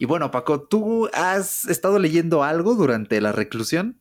[0.00, 3.98] Y bueno, Paco, ¿tú has estado leyendo algo durante la reclusión?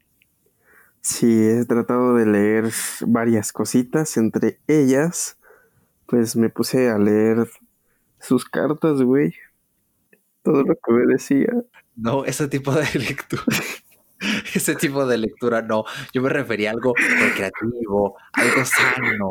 [1.02, 5.38] Sí, he tratado de leer varias cositas, entre ellas,
[6.05, 7.49] pues me puse a leer
[8.17, 9.33] sus cartas, güey.
[10.41, 11.49] Todo lo que me decía.
[11.98, 13.43] No, ese tipo de lectura.
[14.54, 15.84] ese tipo de lectura no.
[16.13, 19.29] Yo me refería a algo recreativo, algo sano,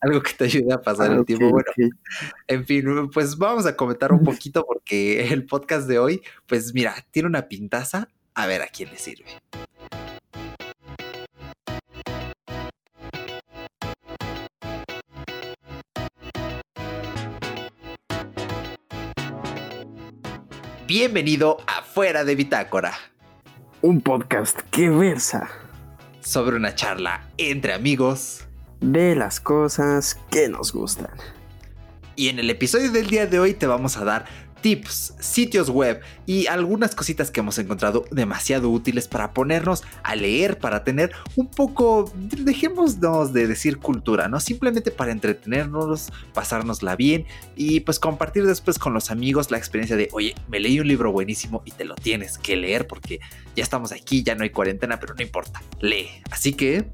[0.00, 1.50] algo que te ayude a pasar el tiempo.
[1.50, 1.66] Bueno,
[2.46, 6.94] en fin, pues vamos a comentar un poquito porque el podcast de hoy, pues mira,
[7.10, 8.08] tiene una pintaza.
[8.36, 9.26] A ver a quién le sirve.
[20.86, 22.92] Bienvenido a Fuera de Bitácora.
[23.86, 25.50] Un podcast que versa
[26.20, 28.46] sobre una charla entre amigos
[28.80, 31.10] de las cosas que nos gustan.
[32.16, 34.24] Y en el episodio del día de hoy te vamos a dar
[34.64, 40.56] tips, sitios web y algunas cositas que hemos encontrado demasiado útiles para ponernos a leer,
[40.56, 42.98] para tener un poco, dejémonos
[43.34, 44.40] de decir cultura, ¿no?
[44.40, 50.08] Simplemente para entretenernos, pasárnosla bien y pues compartir después con los amigos la experiencia de,
[50.12, 53.20] oye, me leí un libro buenísimo y te lo tienes que leer porque
[53.54, 56.08] ya estamos aquí, ya no hay cuarentena, pero no importa, lee.
[56.30, 56.86] Así que...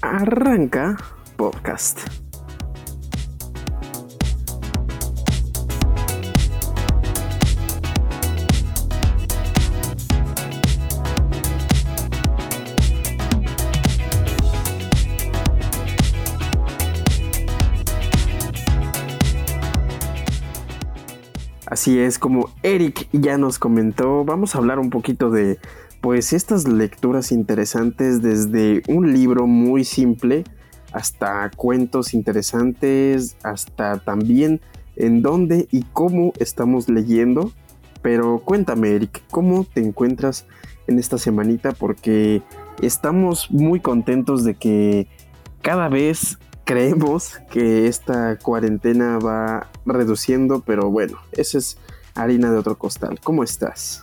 [0.00, 0.96] Arranca
[1.36, 2.25] podcast.
[21.86, 25.60] Así es, como Eric ya nos comentó, vamos a hablar un poquito de
[26.00, 30.42] pues estas lecturas interesantes desde un libro muy simple
[30.90, 34.60] hasta cuentos interesantes, hasta también
[34.96, 37.52] en dónde y cómo estamos leyendo.
[38.02, 40.44] Pero cuéntame, Eric, ¿cómo te encuentras
[40.88, 41.70] en esta semanita?
[41.70, 42.42] Porque
[42.82, 45.06] estamos muy contentos de que
[45.62, 46.36] cada vez
[46.66, 51.78] creemos que esta cuarentena va reduciendo, pero bueno, esa es
[52.14, 53.18] harina de otro costal.
[53.22, 54.02] ¿Cómo estás?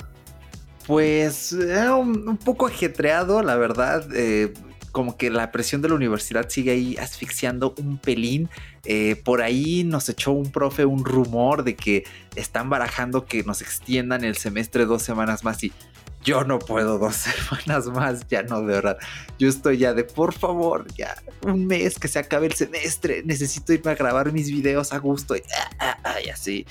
[0.88, 4.08] Pues eh, un, poco ajetreado, la verdad.
[4.16, 4.54] Eh,
[4.94, 8.50] como que la presión de la universidad sigue ahí asfixiando un pelín.
[8.86, 13.62] Eh, por ahí nos echó un profe un rumor de que están barajando que nos
[13.62, 15.74] extiendan el semestre dos semanas más y
[16.24, 17.16] yo no puedo dos
[17.58, 18.98] semanas más, ya no, de verdad.
[19.40, 23.74] Yo estoy ya de, por favor, ya un mes que se acabe el semestre, necesito
[23.74, 25.42] irme a grabar mis videos a gusto y,
[25.80, 26.66] ah, ah, y así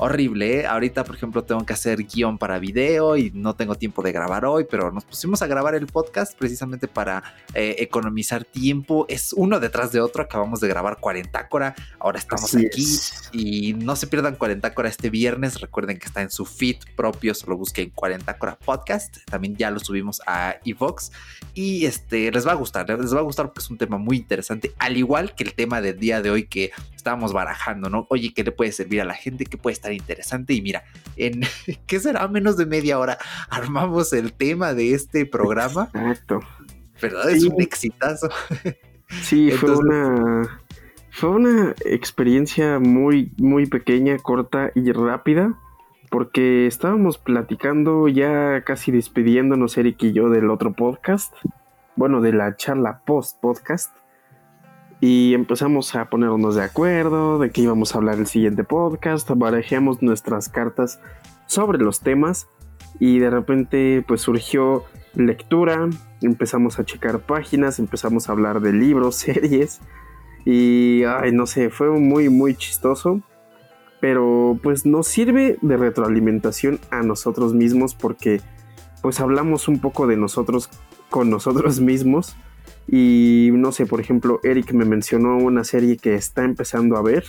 [0.00, 0.60] horrible.
[0.60, 0.66] ¿eh?
[0.66, 4.46] Ahorita, por ejemplo, tengo que hacer guion para video y no tengo tiempo de grabar
[4.46, 7.22] hoy, pero nos pusimos a grabar el podcast precisamente para
[7.54, 9.04] eh, economizar tiempo.
[9.08, 10.22] Es uno detrás de otro.
[10.22, 11.74] Acabamos de grabar Cuarentácora.
[11.98, 12.98] Ahora estamos aquí
[13.32, 15.60] y no se pierdan Cuarentácora este viernes.
[15.60, 17.34] Recuerden que está en su feed propio.
[17.34, 19.18] Solo busquen Cuarentácora Podcast.
[19.26, 21.12] También ya lo subimos a Evox
[21.52, 22.88] y este les va a gustar.
[22.88, 25.80] Les va a gustar porque es un tema muy interesante, al igual que el tema
[25.80, 28.06] del día de hoy que estábamos barajando, ¿no?
[28.10, 29.46] Oye, ¿qué le puede servir a la gente?
[29.46, 30.52] ¿Qué puede estar interesante.
[30.52, 30.84] Y mira,
[31.16, 31.40] en
[31.86, 33.18] qué será menos de media hora
[33.48, 35.90] armamos el tema de este programa.
[35.94, 36.40] Exacto.
[37.00, 37.30] ¿Verdad?
[37.30, 38.28] Es un exitazo.
[39.22, 40.62] Sí, fue una
[41.10, 45.58] fue una experiencia muy muy pequeña, corta y rápida.
[46.10, 51.34] Porque estábamos platicando ya casi despidiéndonos Eric y yo del otro podcast.
[51.96, 53.92] Bueno, de la charla post podcast
[55.00, 60.02] y empezamos a ponernos de acuerdo de que íbamos a hablar el siguiente podcast, barajamos
[60.02, 61.00] nuestras cartas
[61.46, 62.48] sobre los temas
[62.98, 64.84] y de repente pues surgió
[65.14, 65.88] lectura,
[66.20, 69.80] empezamos a checar páginas, empezamos a hablar de libros, series
[70.44, 73.22] y ay no sé, fue muy muy chistoso,
[74.00, 78.42] pero pues nos sirve de retroalimentación a nosotros mismos porque
[79.00, 80.68] pues hablamos un poco de nosotros
[81.08, 82.36] con nosotros mismos
[82.88, 87.24] y no sé, por ejemplo, Eric me mencionó una serie que está empezando a ver,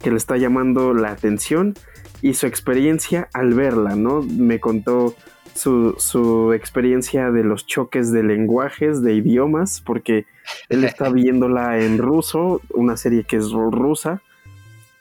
[0.00, 1.74] que le está llamando la atención
[2.22, 4.22] y su experiencia al verla, ¿no?
[4.22, 5.14] Me contó
[5.54, 10.26] su, experiencia de los choques de lenguajes, de idiomas, porque
[10.68, 14.22] él está viéndola en ruso, una serie que es rusa,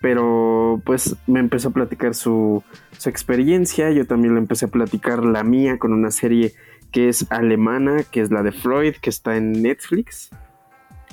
[0.01, 2.63] pero pues me empezó a platicar su,
[2.97, 6.53] su experiencia, yo también le empecé a platicar la mía con una serie
[6.97, 10.31] que es alemana, que es la de Freud, que está en Netflix,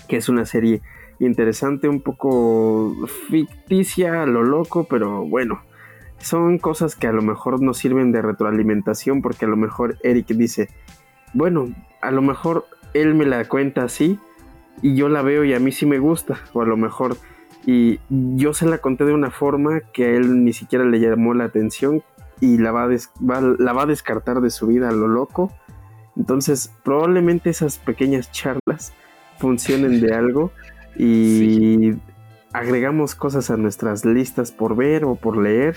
[0.09, 0.81] que es una serie
[1.19, 5.61] interesante, un poco ficticia, a lo loco, pero bueno,
[6.17, 10.29] son cosas que a lo mejor nos sirven de retroalimentación porque a lo mejor Eric
[10.29, 10.71] dice,
[11.35, 11.69] bueno,
[12.01, 12.65] a lo mejor
[12.95, 14.19] él me la cuenta así
[14.81, 17.19] y yo la veo y a mí sí me gusta, o a lo mejor
[17.67, 21.35] Y yo se la conté de una forma que a él ni siquiera le llamó
[21.35, 22.03] la atención
[22.41, 25.53] y la va, la va a descartar de su vida a lo loco.
[26.17, 28.93] Entonces, probablemente esas pequeñas charlas
[29.39, 30.53] funcionen de algo
[30.97, 31.95] y
[32.53, 35.77] agregamos cosas a nuestras listas por ver o por leer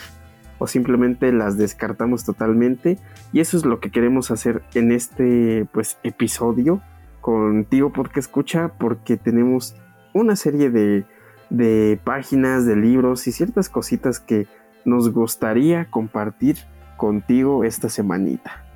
[0.59, 2.97] o simplemente las descartamos totalmente
[3.33, 6.81] y eso es lo que queremos hacer en este pues episodio
[7.21, 9.75] contigo porque escucha porque tenemos
[10.13, 11.05] una serie de,
[11.49, 14.47] de páginas de libros y ciertas cositas que
[14.85, 16.57] nos gustaría compartir
[16.95, 18.66] contigo esta semanita.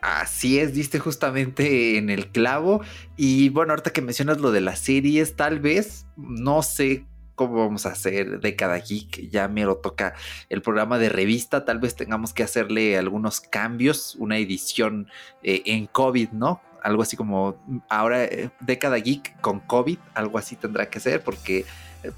[0.00, 2.82] Así es, diste justamente en el clavo.
[3.16, 7.04] Y bueno, ahorita que mencionas lo de las series, tal vez, no sé
[7.34, 9.30] cómo vamos a hacer de cada geek.
[9.30, 10.14] Ya me lo toca
[10.48, 11.64] el programa de revista.
[11.64, 15.08] Tal vez tengamos que hacerle algunos cambios, una edición
[15.42, 16.60] eh, en COVID, ¿no?
[16.82, 17.56] Algo así como
[17.88, 21.64] ahora eh, Década Geek con COVID, algo así tendrá que ser porque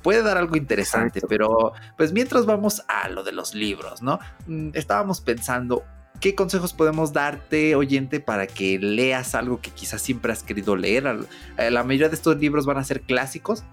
[0.02, 4.18] puede dar algo interesante, pero pues mientras vamos a lo de los libros, ¿no?
[4.46, 5.84] Mm, estábamos pensando
[6.20, 11.06] ¿Qué consejos podemos darte, oyente, para que leas algo que quizás siempre has querido leer?
[11.56, 13.64] Eh, la mayoría de estos libros van a ser clásicos,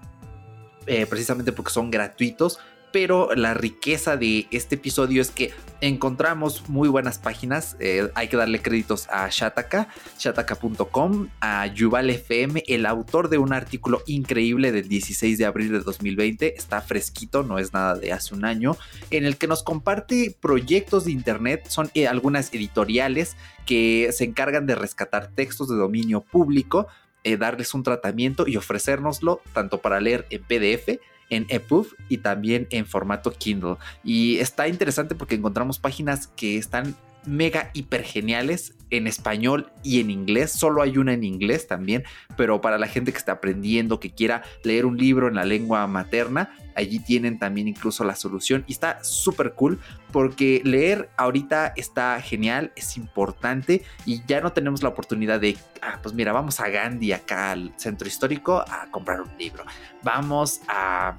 [0.86, 2.58] eh, precisamente porque son gratuitos,
[2.92, 7.76] pero la riqueza de este episodio es que encontramos muy buenas páginas.
[7.80, 9.88] Eh, hay que darle créditos a Shataka,
[10.18, 15.80] shataka.com, a Yuval FM, el autor de un artículo increíble del 16 de abril de
[15.80, 16.56] 2020.
[16.56, 18.76] Está fresquito, no es nada de hace un año,
[19.10, 21.66] en el que nos comparte proyectos de internet.
[21.68, 23.36] Son eh, algunas editoriales
[23.66, 26.86] que se encargan de rescatar textos de dominio público,
[27.24, 30.98] eh, darles un tratamiento y ofrecérnoslo tanto para leer en PDF
[31.30, 33.76] en EPUB y también en formato Kindle.
[34.04, 36.96] Y está interesante porque encontramos páginas que están
[37.26, 40.52] mega hiper geniales en español y en inglés.
[40.52, 42.04] Solo hay una en inglés también,
[42.36, 45.86] pero para la gente que está aprendiendo, que quiera leer un libro en la lengua
[45.86, 49.80] materna, allí tienen también incluso la solución y está súper cool
[50.12, 55.98] porque leer ahorita está genial, es importante y ya no tenemos la oportunidad de, ah,
[56.00, 59.64] pues mira, vamos a Gandhi acá al centro histórico a comprar un libro.
[60.02, 61.18] Vamos a...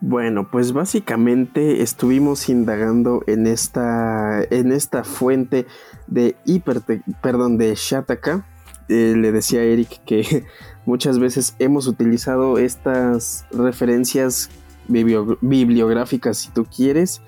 [0.00, 5.66] Bueno, pues básicamente estuvimos indagando en esta, en esta fuente
[6.06, 6.82] de hiper,
[7.20, 8.46] perdón, de Shataka.
[8.88, 10.46] Eh, le decía a Eric que
[10.86, 14.50] muchas veces hemos utilizado estas referencias
[14.86, 17.20] bibliográficas, si tú quieres,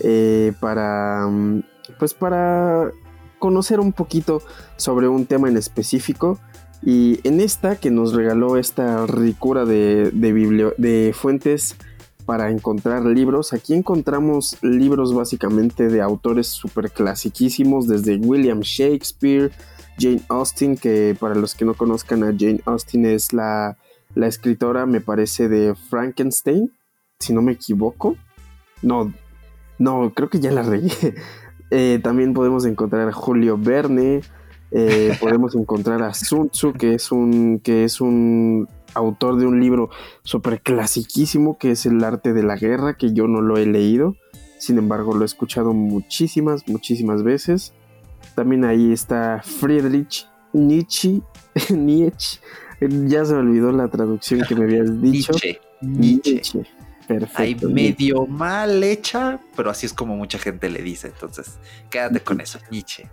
[0.00, 1.26] eh, para,
[1.98, 2.92] pues para
[3.38, 4.42] conocer un poquito
[4.76, 6.38] sobre un tema en específico.
[6.82, 11.74] Y en esta que nos regaló esta ricura de, de fuentes
[12.24, 19.50] para encontrar libros, aquí encontramos libros básicamente de autores súper clasiquísimos, desde William Shakespeare,
[19.98, 23.78] Jane Austen, que para los que no conozcan a Jane Austen es la,
[24.14, 26.70] la escritora, me parece, de Frankenstein,
[27.18, 28.16] si no me equivoco.
[28.82, 29.12] No,
[29.78, 31.14] no, creo que ya la regué.
[31.70, 34.22] Eh, también podemos encontrar a Julio Verne,
[34.70, 39.60] eh, podemos encontrar a Sun Tzu, que es un, que es un autor de un
[39.60, 39.90] libro
[40.22, 44.16] súper clasiquísimo, que es El arte de la guerra, que yo no lo he leído,
[44.58, 47.74] sin embargo lo he escuchado muchísimas, muchísimas veces.
[48.34, 51.20] También ahí está Friedrich Nietzsche,
[51.74, 52.40] Nietzsche,
[52.80, 55.32] ya se me olvidó la traducción que me habías dicho.
[55.80, 56.32] Nietzsche.
[56.32, 56.77] Nietzsche.
[57.34, 61.08] Hay medio mal hecha, pero así es como mucha gente le dice.
[61.08, 61.58] Entonces,
[61.90, 63.08] quédate con eso, Nietzsche.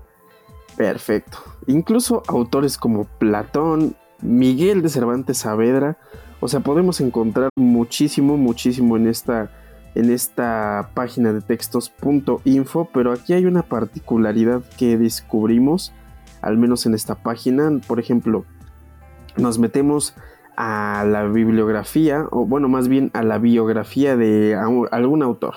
[0.76, 1.38] Perfecto.
[1.68, 5.98] Incluso autores como Platón, Miguel de Cervantes Saavedra.
[6.42, 9.52] O sea, podemos encontrar muchísimo, muchísimo en esta,
[9.96, 15.94] en esta página de textos.info, pero aquí hay una particularidad que descubrimos,
[16.42, 17.72] al menos en esta página.
[17.88, 18.46] Por ejemplo,
[19.38, 20.14] nos metemos
[20.58, 25.56] a la bibliografía, o bueno, más bien a la biografía de algún autor.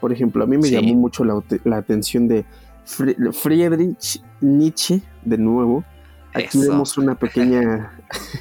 [0.00, 2.44] Por ejemplo, a mí me llamó mucho la, atención de
[2.84, 5.84] Friedrich Nietzsche, de nuevo.
[6.32, 7.92] Aquí vemos una pequeña,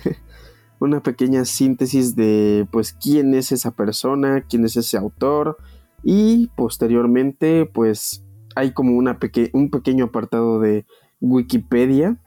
[0.79, 5.57] una pequeña síntesis de, pues, quién es esa persona, quién es ese autor,
[6.03, 8.23] y posteriormente, pues,
[8.55, 9.19] hay como una
[9.53, 10.85] un pequeño apartado de
[11.19, 12.17] Wikipedia.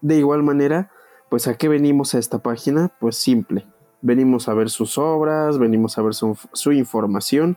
[0.00, 0.90] De igual manera,
[1.28, 2.90] pues a qué venimos a esta página?
[3.00, 3.66] Pues simple.
[4.02, 7.56] Venimos a ver sus obras, venimos a ver su, información.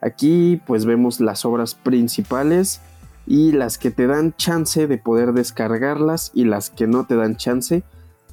[0.00, 2.80] Aquí pues vemos las obras principales
[3.26, 7.36] y las que te dan chance de poder descargarlas y las que no te dan
[7.36, 7.84] chance.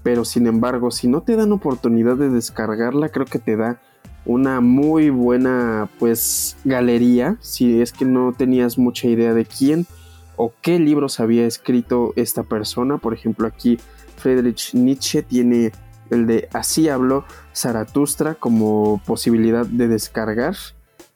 [0.02, 3.80] Pero sin embargo, si no te dan oportunidad de descargarla, creo que te da
[4.26, 9.86] una muy buena pues galería si es que no tenías mucha idea de quién
[10.38, 13.80] o qué libros había escrito esta persona por ejemplo aquí
[14.24, 15.72] Friedrich Nietzsche tiene
[16.10, 20.56] el de Así habló Zaratustra como posibilidad de descargar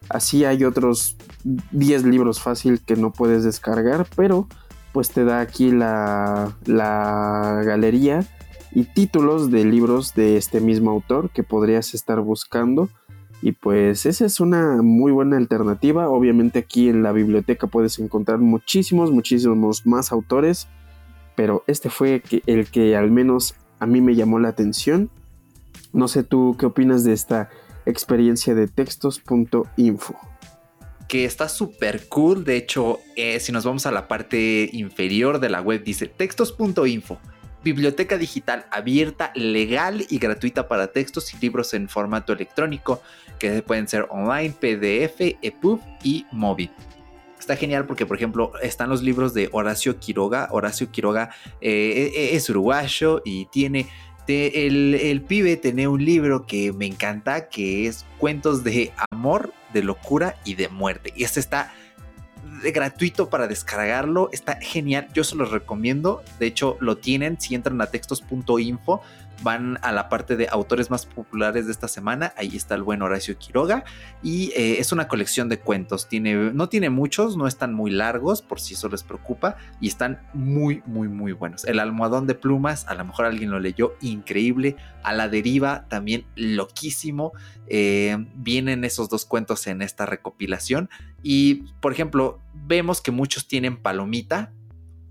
[0.10, 4.48] así hay otros 10 libros fácil que no puedes descargar pero
[4.94, 8.26] pues te da aquí la, la galería
[8.72, 12.90] y títulos de libros de este mismo autor que podrías estar buscando.
[13.42, 16.10] Y pues esa es una muy buena alternativa.
[16.10, 20.68] Obviamente aquí en la biblioteca puedes encontrar muchísimos, muchísimos más autores.
[21.38, 25.12] Pero este fue el que al menos a mí me llamó la atención.
[25.94, 27.50] No sé tú qué opinas de esta
[27.86, 30.16] experiencia de textos.info.
[31.08, 32.44] Que está súper cool.
[32.44, 37.20] De hecho, eh, si nos vamos a la parte inferior de la web, dice textos.info
[37.64, 43.02] biblioteca digital abierta, legal y gratuita para textos y libros en formato electrónico,
[43.40, 46.72] que pueden ser online, PDF, EPUB y móvil.
[47.48, 50.50] Está genial porque, por ejemplo, están los libros de Horacio Quiroga.
[50.52, 51.30] Horacio Quiroga
[51.62, 53.88] eh, eh, es uruguayo y tiene
[54.28, 59.82] el, el, pibe tiene un libro que me encanta, que es Cuentos de Amor, de
[59.82, 61.14] Locura y de Muerte.
[61.16, 61.74] Y este está
[62.74, 64.30] gratuito para descargarlo.
[64.34, 65.08] Está genial.
[65.14, 66.24] Yo se los recomiendo.
[66.40, 67.40] De hecho, lo tienen.
[67.40, 69.02] Si entran a textos.info,
[69.44, 72.34] van a la parte de autores más populares de esta semana.
[72.38, 73.84] Ahí está el buen Horacio Quiroga.
[74.24, 76.08] Y eh, es una colección de cuentos.
[76.08, 79.58] Tiene, no tiene muchos, no están muy largos, por si eso les preocupa.
[79.80, 81.66] Y están muy, muy, muy buenos.
[81.66, 84.76] El almohadón de plumas, a lo mejor alguien lo leyó, increíble.
[85.04, 87.34] A la deriva, también loquísimo.
[87.68, 90.90] Eh, vienen esos dos cuentos en esta recopilación.
[91.24, 94.52] Y, por ejemplo, vemos que muchos tienen palomita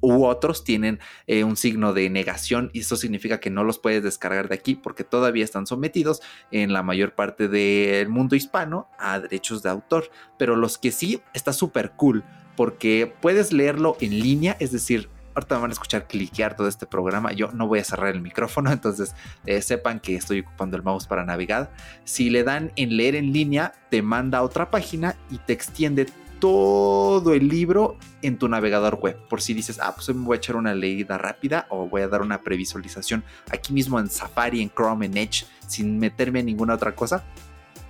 [0.07, 4.05] u otros tienen eh, un signo de negación y eso significa que no los puedes
[4.05, 6.23] descargar de aquí porque todavía están sometidos
[6.53, 10.11] en la mayor parte del mundo hispano a derechos de autor.
[10.39, 12.23] Pero los que sí, está súper cool
[12.55, 17.33] porque puedes leerlo en línea, es decir, ahorita van a escuchar cliquear todo este programa.
[17.33, 19.13] Yo no voy a cerrar el micrófono, entonces
[19.45, 21.73] eh, sepan que estoy ocupando el mouse para navegar.
[22.05, 26.07] Si le dan en leer en línea, te manda a otra página y te extiende
[26.39, 29.17] todo el libro en tu navegador web.
[29.29, 32.09] Por si dices, ah, pues me voy a echar una leída rápida o voy a
[32.09, 36.75] dar una previsualización aquí mismo en Safari, en Chrome, en Edge, sin meterme en ninguna
[36.75, 37.25] otra cosa.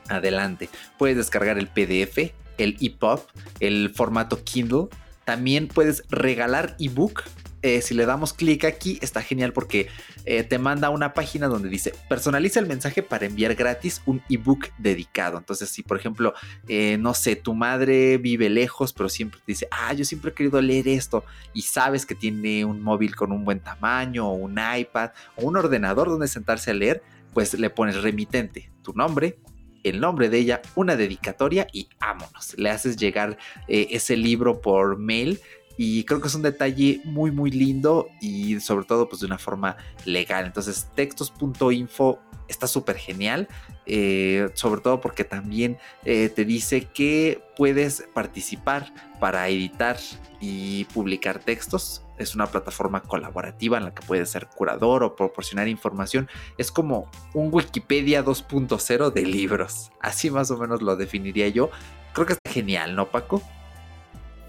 [0.08, 0.68] Adelante.
[0.98, 3.20] Puedes descargar el PDF, el EPUB,
[3.60, 4.88] el formato Kindle.
[5.24, 7.24] También puedes regalar ebook
[7.66, 9.88] eh, si le damos clic aquí, está genial porque
[10.24, 14.68] eh, te manda una página donde dice personaliza el mensaje para enviar gratis un ebook
[14.78, 15.36] dedicado.
[15.36, 16.32] Entonces, si por ejemplo,
[16.68, 20.34] eh, no sé, tu madre vive lejos, pero siempre te dice, ah, yo siempre he
[20.34, 24.52] querido leer esto y sabes que tiene un móvil con un buen tamaño, o un
[24.52, 27.02] iPad o un ordenador donde sentarse a leer,
[27.34, 29.40] pues le pones remitente, tu nombre,
[29.82, 32.56] el nombre de ella, una dedicatoria y vámonos.
[32.56, 35.40] Le haces llegar ese libro por mail
[35.76, 39.38] y creo que es un detalle muy, muy lindo y sobre todo pues de una
[39.38, 40.46] forma legal.
[40.46, 43.48] Entonces textos.info está súper genial.
[43.88, 49.96] Eh, sobre todo porque también eh, te dice que puedes participar para editar
[50.40, 52.02] y publicar textos.
[52.18, 56.28] Es una plataforma colaborativa en la que puedes ser curador o proporcionar información.
[56.58, 59.92] Es como un Wikipedia 2.0 de libros.
[60.00, 61.70] Así más o menos lo definiría yo.
[62.12, 63.42] Creo que está genial, ¿no, Paco?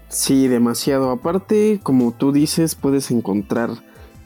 [0.08, 1.10] Sí, demasiado.
[1.10, 3.70] Aparte, como tú dices, puedes encontrar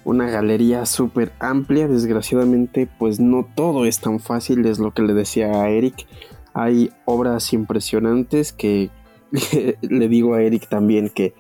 [0.05, 1.89] una galería súper amplia.
[1.89, 6.07] Desgraciadamente, pues no todo es tan fácil, es lo que le decía a Eric.
[6.55, 8.91] Hay obras impresionantes que
[9.81, 11.35] le digo a Eric también que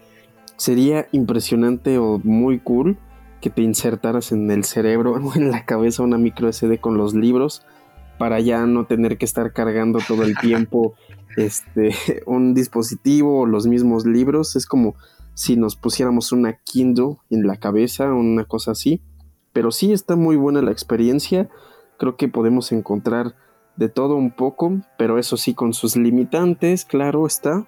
[0.56, 2.98] sería impresionante o muy cool
[3.40, 7.14] que te insertaras en el cerebro o en la cabeza una micro SD con los
[7.14, 7.62] libros
[8.22, 10.94] para ya no tener que estar cargando todo el tiempo
[11.36, 11.92] este,
[12.24, 14.54] un dispositivo o los mismos libros.
[14.54, 14.94] Es como
[15.34, 19.02] si nos pusiéramos una Kindle en la cabeza, una cosa así.
[19.52, 21.48] Pero sí está muy buena la experiencia.
[21.98, 23.34] creo que podemos encontrar
[23.74, 27.66] de todo un poco, pero eso sí con sus limitantes, claro está,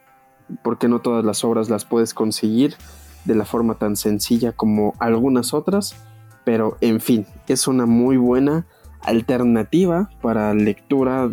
[0.63, 2.77] porque no todas las obras las puedes conseguir
[3.25, 5.97] de la forma tan sencilla como algunas otras,
[6.45, 8.69] pero en fin, es una muy buena
[9.05, 11.31] alternativa para lectura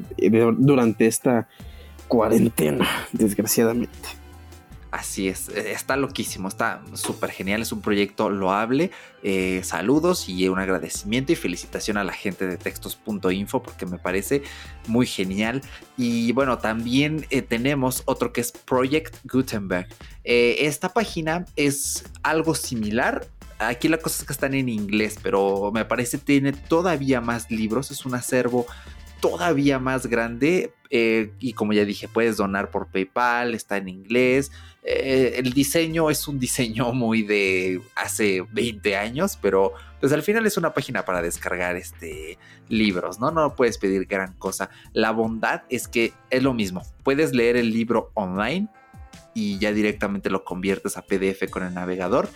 [0.57, 1.47] durante esta
[2.07, 4.21] cuarentena, desgraciadamente.
[4.91, 8.91] Así es, eh, está loquísimo, está súper genial, es un proyecto loable.
[9.23, 14.43] Eh, saludos y un agradecimiento y felicitación a la gente de textos.info porque me parece
[14.87, 15.61] muy genial.
[15.95, 19.87] Y bueno, también eh, tenemos otro que es Project Gutenberg.
[20.25, 23.25] esta página es algo similar.
[23.67, 27.91] Aquí la cosa es que están en inglés, pero me parece tiene todavía más libros.
[27.91, 28.65] Es un acervo
[29.19, 30.73] todavía más grande.
[30.89, 34.51] y como ya dije, puedes donar por PayPal, está en inglés.
[34.83, 40.45] Eh, el diseño es un diseño muy de hace 20 años, pero pues al final
[40.47, 43.29] es una página para descargar este, libros, ¿no?
[43.29, 44.69] No puedes pedir gran cosa.
[44.91, 46.81] La bondad es que es lo mismo.
[47.03, 48.67] Puedes leer el libro online
[49.33, 52.27] y ya directamente lo conviertes a PDF con el navegador.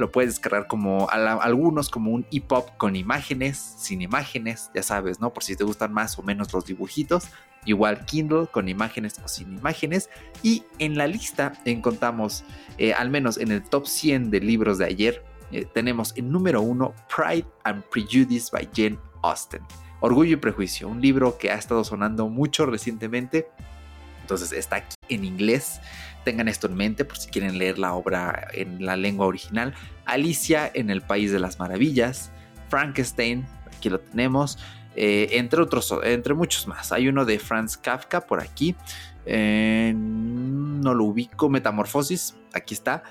[0.00, 5.32] Lo puedes descargar como algunos como un EPUB con imágenes, sin imágenes, ya sabes, ¿no?
[5.32, 7.28] Por si te gustan más o menos los dibujitos
[7.64, 10.08] igual Kindle con imágenes o sin imágenes.
[10.42, 12.44] Y en la lista encontramos,
[12.78, 16.62] eh, al menos en el top 100 de libros de ayer, eh, tenemos en número
[16.62, 19.62] 1 Pride and Prejudice by Jane Austen.
[20.00, 23.48] Orgullo y Prejuicio, un libro que ha estado sonando mucho recientemente.
[24.22, 25.80] Entonces está aquí en inglés.
[26.24, 29.74] Tengan esto en mente por si quieren leer la obra en la lengua original.
[30.04, 32.30] Alicia en el País de las Maravillas.
[32.68, 34.58] Frankenstein, aquí lo tenemos.
[34.96, 36.92] Eh, entre otros, entre muchos más.
[36.92, 38.74] Hay uno de Franz Kafka por aquí.
[39.24, 41.48] Eh, no lo ubico.
[41.48, 43.02] Metamorfosis, aquí está.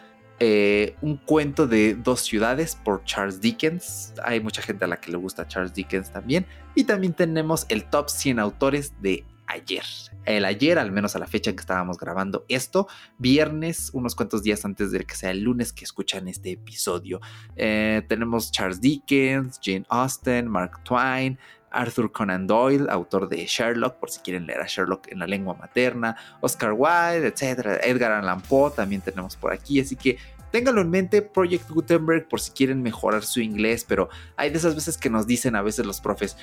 [0.42, 4.14] Eh, un cuento de dos ciudades por Charles Dickens.
[4.24, 6.46] Hay mucha gente a la que le gusta Charles Dickens también.
[6.76, 9.84] Y también tenemos el top 100 autores de ayer.
[10.26, 12.88] El ayer, al menos a la fecha en que estábamos grabando esto,
[13.18, 17.20] viernes, unos cuantos días antes de que sea el lunes que escuchan este episodio.
[17.56, 21.38] tenemos Charles Dickens, Jane Austen, Mark Twain,
[21.72, 25.56] Arthur Conan Doyle, autor de Sherlock, por si quieren leer a Sherlock en la lengua
[25.56, 27.80] materna, Oscar Wilde, etc.
[27.84, 30.18] Edgar Allan Poe también tenemos por aquí, así que
[30.52, 34.76] ténganlo en mente, Project Gutenberg, por si quieren mejorar su inglés, pero hay de esas
[34.76, 36.38] veces que nos dicen a veces los profes,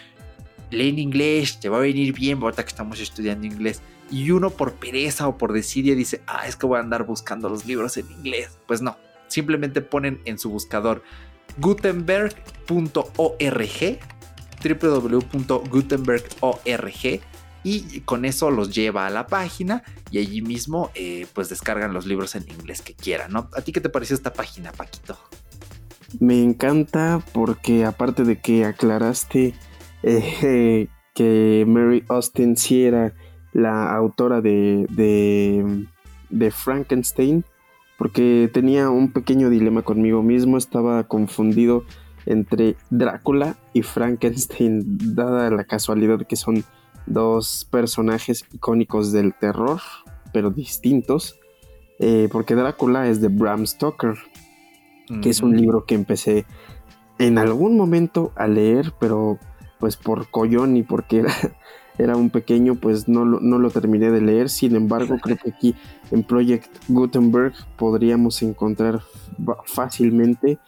[0.70, 3.82] lee en inglés, te va a venir bien, ahorita que estamos estudiando inglés.
[4.10, 7.48] Y uno por pereza o por desidia dice, ah, es que voy a andar buscando
[7.48, 8.58] los libros en inglés.
[8.66, 11.02] Pues no, simplemente ponen en su buscador
[11.58, 13.98] gutenberg.org
[14.62, 17.20] www.gutenberg.org
[17.62, 22.06] y con eso los lleva a la página y allí mismo eh, pues descargan los
[22.06, 23.50] libros en inglés que quieran, ¿no?
[23.56, 25.18] ¿A ti qué te pareció esta página, Paquito?
[26.20, 29.54] Me encanta porque aparte de que aclaraste
[30.06, 33.14] eh, que Mary Austin sí era
[33.52, 35.86] la autora de, de,
[36.30, 37.44] de Frankenstein,
[37.98, 41.84] porque tenía un pequeño dilema conmigo mismo, estaba confundido
[42.26, 44.82] entre Drácula y Frankenstein,
[45.14, 46.64] dada la casualidad que son
[47.06, 49.80] dos personajes icónicos del terror,
[50.32, 51.38] pero distintos,
[51.98, 54.16] eh, porque Drácula es de Bram Stoker,
[55.22, 56.46] que es un libro que empecé
[57.18, 59.38] en algún momento a leer, pero
[59.78, 61.32] pues por collón y porque era,
[61.98, 64.48] era un pequeño, pues no, no lo terminé de leer.
[64.48, 65.74] Sin embargo, creo que aquí
[66.10, 69.02] en Project Gutenberg podríamos encontrar
[69.64, 70.58] fácilmente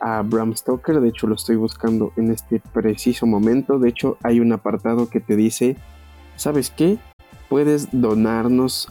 [0.00, 4.38] a Bram Stoker, de hecho lo estoy buscando en este preciso momento, de hecho hay
[4.38, 5.76] un apartado que te dice,
[6.36, 6.98] ¿sabes qué?
[7.48, 8.88] Puedes donarnos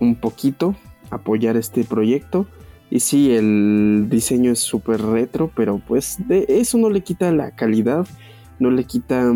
[0.00, 0.74] un poquito,
[1.10, 2.46] apoyar este proyecto.
[2.90, 7.50] Y sí, el diseño es súper retro, pero pues de eso no le quita la
[7.50, 8.06] calidad,
[8.58, 9.32] no le quita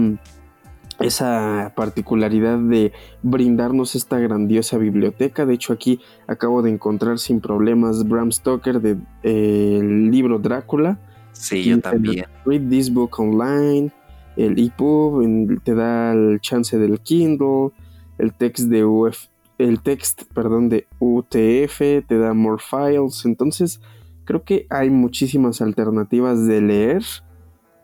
[1.00, 5.46] esa particularidad de brindarnos esta grandiosa biblioteca.
[5.46, 10.98] De hecho, aquí acabo de encontrar sin problemas Bram Stoker del de, el libro Drácula
[11.32, 12.26] Sí, yo también.
[12.44, 13.90] Read this book online,
[14.36, 17.70] el EPUB te da el chance del Kindle,
[18.18, 19.26] el text de UF,
[19.58, 23.80] el text, perdón, de UTF, te da more files, entonces
[24.24, 27.02] creo que hay muchísimas alternativas de leer.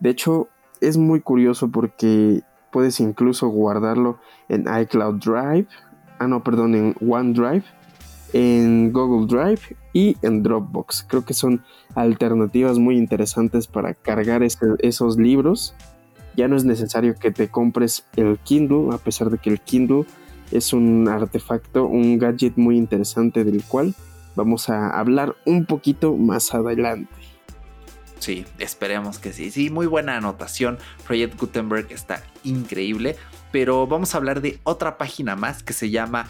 [0.00, 0.48] De hecho,
[0.80, 5.68] es muy curioso porque puedes incluso guardarlo en iCloud Drive,
[6.18, 7.64] ah no, perdón, en OneDrive
[8.32, 11.06] en Google Drive y en Dropbox.
[11.08, 11.62] Creo que son
[11.94, 15.74] alternativas muy interesantes para cargar esos libros.
[16.36, 20.04] Ya no es necesario que te compres el Kindle, a pesar de que el Kindle
[20.52, 23.94] es un artefacto, un gadget muy interesante del cual
[24.36, 27.08] vamos a hablar un poquito más adelante.
[28.18, 29.50] Sí, esperemos que sí.
[29.50, 30.78] Sí, muy buena anotación.
[31.06, 33.16] Project Gutenberg está increíble.
[33.52, 36.28] Pero vamos a hablar de otra página más que se llama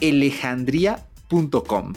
[0.00, 1.94] alejandría.com.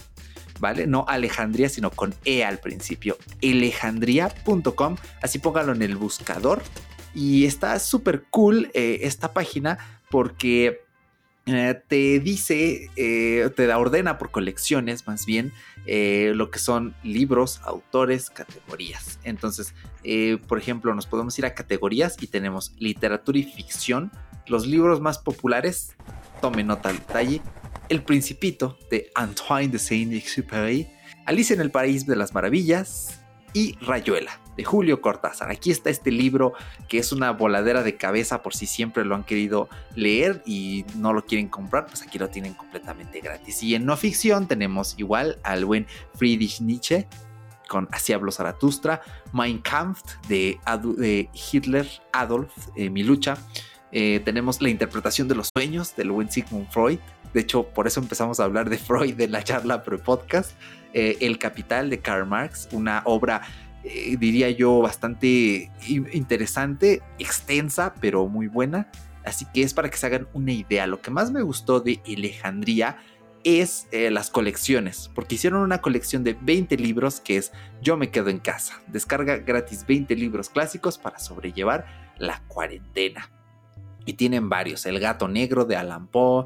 [0.60, 0.88] ¿Vale?
[0.88, 3.18] No Alejandría, sino con E al principio.
[3.44, 4.98] Alejandría.com.
[5.22, 6.64] Así póngalo en el buscador.
[7.14, 9.78] Y está súper cool eh, esta página
[10.10, 10.87] porque
[11.48, 15.54] eh, te dice, eh, te da ordena por colecciones más bien
[15.86, 19.18] eh, lo que son libros, autores, categorías.
[19.24, 19.74] Entonces,
[20.48, 24.12] por ejemplo, nos podemos ir a categorías y tenemos literatura y ficción.
[24.48, 25.96] Los libros más populares,
[26.42, 27.42] tome nota al detalle,
[27.88, 30.88] El Principito de Antoine de Saint-Exupéry,
[31.26, 33.17] Alice en el País de las Maravillas,
[33.54, 35.52] y Rayuela de Julio Cortázar.
[35.52, 36.54] Aquí está este libro
[36.90, 41.14] que es una voladera de cabeza por si siempre lo han querido leer y no
[41.14, 43.62] lo quieren comprar, pues aquí lo tienen completamente gratis.
[43.64, 47.08] Y en no ficción tenemos igual al buen Friedrich Nietzsche
[47.68, 49.02] con Así habló Zaratustra,
[49.34, 50.58] Mein Kampf de,
[51.52, 53.38] Hitler Adolf, eh, Mi lucha.
[53.92, 57.00] Eh, tenemos la interpretación de los sueños del buen Sigmund Freud.
[57.34, 60.52] De hecho, por eso empezamos a hablar de Freud en la charla pre-podcast.
[60.94, 63.42] Eh, el Capital de Karl Marx, una obra,
[63.84, 68.90] eh, diría yo, bastante interesante, extensa, pero muy buena.
[69.26, 70.88] Así que es para que se hagan una idea.
[70.88, 72.98] Lo que más me gustó de Alejandría
[73.44, 78.10] es eh, las colecciones, porque hicieron una colección de 20 libros que es Yo me
[78.10, 78.82] quedo en casa.
[78.88, 81.86] Descarga gratis 20 libros clásicos para sobrellevar
[82.18, 83.30] la cuarentena.
[84.06, 86.46] Y tienen varios, El gato negro de Alan Poe,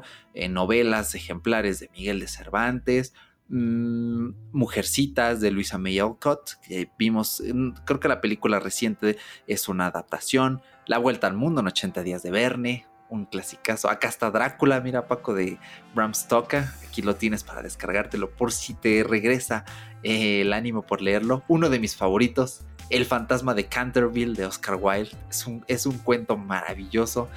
[0.50, 3.14] novelas ejemplares de Miguel de Cervantes,
[3.52, 7.42] Mm, Mujercitas de Luisa May Alcott, que vimos,
[7.84, 12.22] creo que la película reciente es una adaptación, La Vuelta al Mundo en 80 días
[12.22, 13.90] de Verne, un clasicazo.
[13.90, 15.58] Acá está Drácula, mira Paco de
[15.94, 19.66] Bram Stoker, aquí lo tienes para descargártelo por si te regresa
[20.02, 21.42] eh, el ánimo por leerlo.
[21.46, 25.98] Uno de mis favoritos, El fantasma de Canterville de Oscar Wilde, es un, es un
[25.98, 27.28] cuento maravilloso.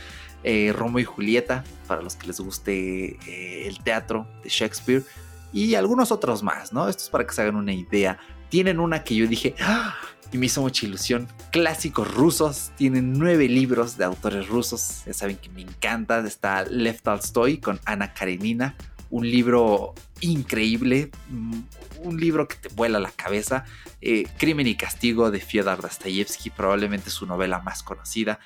[0.43, 5.03] Eh, Romo y Julieta, para los que les guste eh, el teatro de Shakespeare
[5.55, 6.89] y algunos otros más, ¿no?
[6.89, 8.19] Esto es para que se hagan una idea.
[8.49, 9.95] Tienen una que yo dije, ¡Ah!
[10.33, 11.29] y me hizo mucha ilusión.
[11.53, 16.19] Clásicos rusos, tienen nueve libros de autores rusos, ya saben que me encanta.
[16.27, 18.75] Está Lev Tolstoy con Ana Karenina,
[19.09, 21.61] un libro increíble, mm,
[22.03, 23.63] un libro que te vuela la cabeza.
[24.01, 28.41] Eh, Crimen y Castigo de Fyodor Dostoyevsky, probablemente su novela más conocida.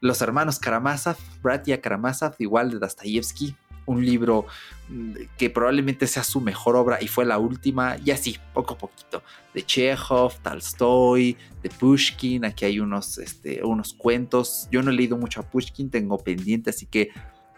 [0.00, 3.54] Los hermanos Karamazov, Bratia Karamazov, igual de Dostoyevsky,
[3.86, 4.46] un libro
[4.88, 8.78] mm, que probablemente sea su mejor obra y fue la última, y así, poco a
[8.78, 14.94] poquito, de Chekhov, Tolstoy, de Pushkin, aquí hay unos, este, unos cuentos, yo no he
[14.94, 17.10] leído mucho a Pushkin, tengo pendiente, así que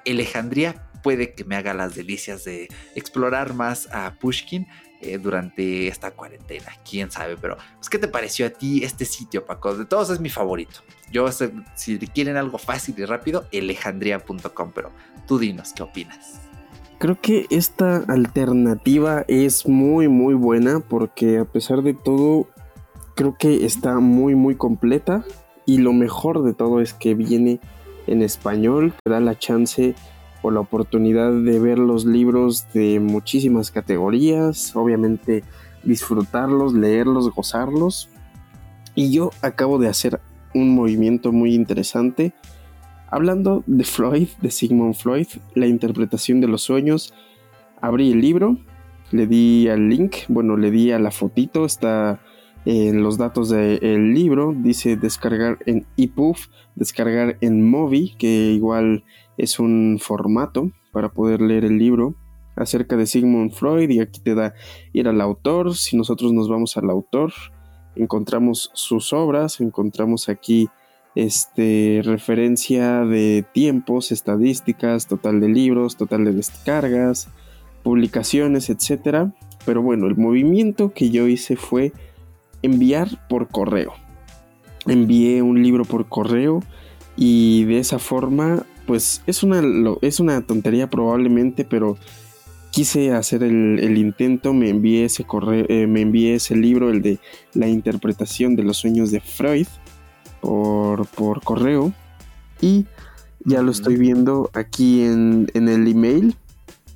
[0.06, 4.66] Alejandría puede que me haga las delicias de explorar más a Pushkin,
[5.00, 6.72] eh, durante esta cuarentena.
[6.88, 9.76] Quién sabe, pero pues, ¿qué te pareció a ti este sitio, Paco?
[9.76, 10.80] De todos es mi favorito.
[11.10, 11.28] Yo,
[11.74, 14.90] si quieren algo fácil y rápido, alejandría.com, pero
[15.26, 16.40] tú dinos, ¿qué opinas?
[16.98, 22.48] Creo que esta alternativa es muy, muy buena porque a pesar de todo,
[23.14, 25.24] creo que está muy, muy completa
[25.66, 27.60] y lo mejor de todo es que viene
[28.06, 29.94] en español, que da la chance
[30.50, 35.44] la oportunidad de ver los libros de muchísimas categorías, obviamente
[35.84, 38.08] disfrutarlos, leerlos, gozarlos.
[38.94, 40.20] Y yo acabo de hacer
[40.54, 42.32] un movimiento muy interesante.
[43.08, 47.14] Hablando de Freud, de Sigmund Freud, la interpretación de los sueños,
[47.80, 48.58] abrí el libro,
[49.12, 52.20] le di al link, bueno, le di a la fotito, está
[52.64, 56.36] en los datos del libro, dice descargar en EPUB,
[56.74, 59.04] descargar en Movi, que igual
[59.36, 62.14] es un formato para poder leer el libro
[62.56, 64.54] acerca de Sigmund Freud y aquí te da
[64.92, 65.76] ir al autor.
[65.76, 67.32] Si nosotros nos vamos al autor,
[67.94, 70.68] encontramos sus obras, encontramos aquí
[71.14, 77.28] este, referencia de tiempos, estadísticas, total de libros, total de descargas,
[77.82, 79.30] publicaciones, etc.
[79.64, 81.92] Pero bueno, el movimiento que yo hice fue
[82.62, 83.92] enviar por correo.
[84.86, 86.62] Envié un libro por correo
[87.16, 89.62] y de esa forma pues es una,
[90.00, 91.96] es una tontería probablemente, pero
[92.70, 97.18] quise hacer el, intento, me envié ese correo, eh, me envié ese libro, el de
[97.54, 99.66] la interpretación de los sueños de Freud,
[100.40, 101.92] por, por correo.
[102.60, 102.86] Y
[103.44, 106.36] ya lo estoy viendo aquí en, el email.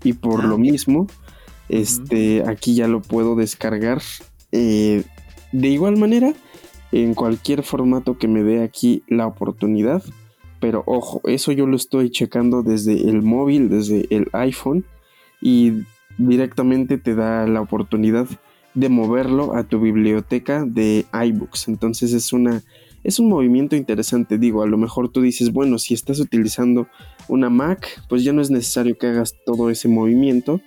[0.02, 1.06] Y por lo ah, mismo,
[1.68, 4.02] este, aquí ya lo puedo descargar.
[4.52, 5.04] Eh,
[5.52, 6.32] de igual manera,
[6.92, 10.02] en cualquier formato que me dé aquí la oportunidad,
[10.60, 14.84] pero ojo, eso yo lo estoy checando desde el móvil, desde el iPhone
[15.40, 15.84] y
[16.18, 18.28] directamente te da la oportunidad
[18.74, 21.68] de moverlo a tu biblioteca de iBooks.
[21.68, 22.62] Entonces es una
[23.02, 26.86] es un movimiento interesante, digo, a lo mejor tú dices, bueno, si estás utilizando
[27.28, 30.60] una Mac, pues ya no es necesario que hagas todo ese movimiento,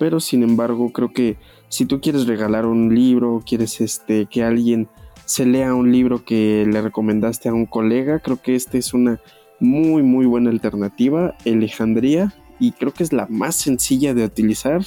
[0.00, 1.36] pero sin embargo, creo que
[1.68, 4.88] si tú quieres regalar un libro, quieres este que alguien
[5.32, 9.18] se lea un libro que le recomendaste a un colega, creo que esta es una
[9.60, 14.82] muy muy buena alternativa, Alejandría, y creo que es la más sencilla de utilizar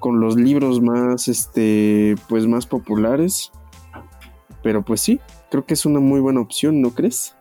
[0.00, 3.52] con los libros más este pues más populares.
[4.60, 5.20] Pero pues sí,
[5.52, 7.35] creo que es una muy buena opción, ¿no crees?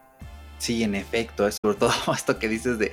[0.65, 2.91] Sí, en efecto, sobre todo esto que dices de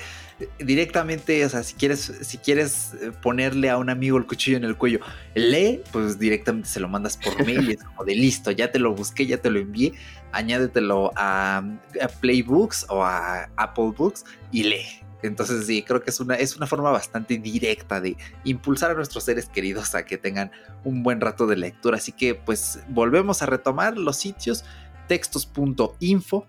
[0.58, 4.64] directamente, o sea, si quieres, si quieres eh, ponerle a un amigo el cuchillo en
[4.64, 5.00] el cuello,
[5.34, 8.78] lee, pues directamente se lo mandas por mail y es como de listo, ya te
[8.78, 9.94] lo busqué, ya te lo envié,
[10.32, 11.62] añádetelo a,
[12.02, 15.00] a Playbooks o a Apple Books y lee.
[15.22, 19.24] Entonces sí, creo que es una, es una forma bastante directa de impulsar a nuestros
[19.24, 20.50] seres queridos a que tengan
[20.84, 21.96] un buen rato de lectura.
[21.96, 24.62] Así que pues volvemos a retomar los sitios
[25.08, 26.46] textos.info,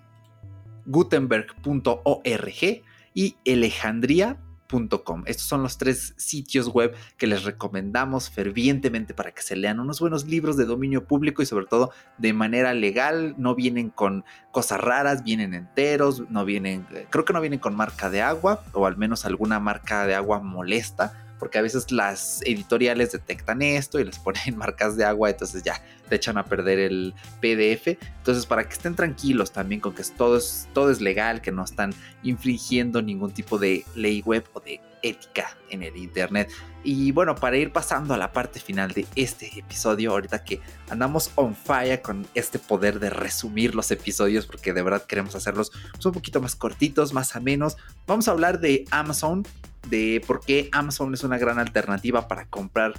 [0.86, 5.24] gutenberg.org y alejandría.com.
[5.28, 10.00] Estos son los tres sitios web que les recomendamos fervientemente para que se lean unos
[10.00, 13.36] buenos libros de dominio público y sobre todo de manera legal.
[13.38, 18.10] No vienen con cosas raras, vienen enteros, no vienen, creo que no vienen con marca
[18.10, 23.12] de agua o al menos alguna marca de agua molesta porque a veces las editoriales
[23.12, 27.14] detectan esto y les ponen marcas de agua, entonces ya te echan a perder el
[27.42, 27.98] PDF.
[28.20, 31.66] Entonces, para que estén tranquilos también con que todo es, todo es legal, que no
[31.66, 36.52] están infringiendo ningún tipo de ley web o de ética en el internet.
[36.84, 41.32] Y bueno, para ir pasando a la parte final de este episodio, ahorita que andamos
[41.36, 45.72] on fire con este poder de resumir los episodios, porque de verdad queremos hacerlos
[46.04, 49.46] un poquito más cortitos, más amenos, vamos a hablar de Amazon
[49.90, 52.94] de por qué Amazon es una gran alternativa para comprar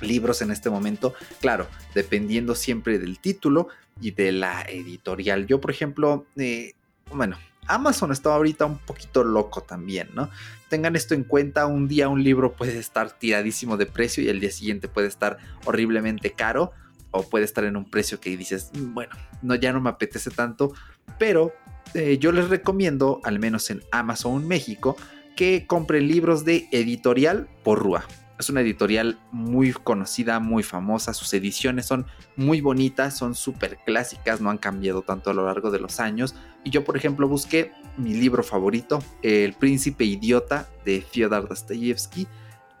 [0.00, 1.14] libros en este momento.
[1.40, 3.68] Claro, dependiendo siempre del título
[4.00, 5.46] y de la editorial.
[5.46, 6.72] Yo, por ejemplo, eh,
[7.14, 10.30] bueno, Amazon está ahorita un poquito loco también, ¿no?
[10.68, 14.40] Tengan esto en cuenta, un día un libro puede estar tiradísimo de precio y el
[14.40, 16.72] día siguiente puede estar horriblemente caro
[17.10, 20.30] o puede estar en un precio que dices, mm, bueno, no, ya no me apetece
[20.30, 20.74] tanto,
[21.18, 21.52] pero
[21.94, 24.96] eh, yo les recomiendo, al menos en Amazon México,
[25.36, 28.04] que compren libros de editorial Porrúa.
[28.38, 31.14] Es una editorial muy conocida, muy famosa.
[31.14, 35.70] Sus ediciones son muy bonitas, son súper clásicas, no han cambiado tanto a lo largo
[35.70, 36.34] de los años.
[36.64, 42.26] Y yo, por ejemplo, busqué mi libro favorito, El Príncipe Idiota de Fyodor Dostoyevsky.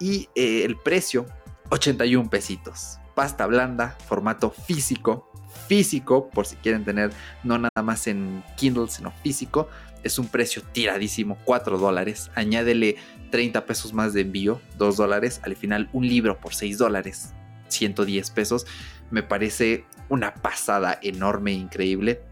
[0.00, 1.26] Y eh, el precio,
[1.70, 2.98] 81 pesitos.
[3.14, 5.30] Pasta blanda, formato físico.
[5.68, 7.12] Físico, por si quieren tener
[7.44, 9.68] no nada más en Kindle, sino físico
[10.04, 12.30] es un precio tiradísimo, 4 dólares.
[12.34, 12.96] Añádele
[13.30, 15.40] 30 pesos más de envío, 2 dólares.
[15.42, 17.32] Al final, un libro por 6 dólares,
[17.68, 18.66] 110 pesos.
[19.10, 22.22] Me parece una pasada enorme increíble.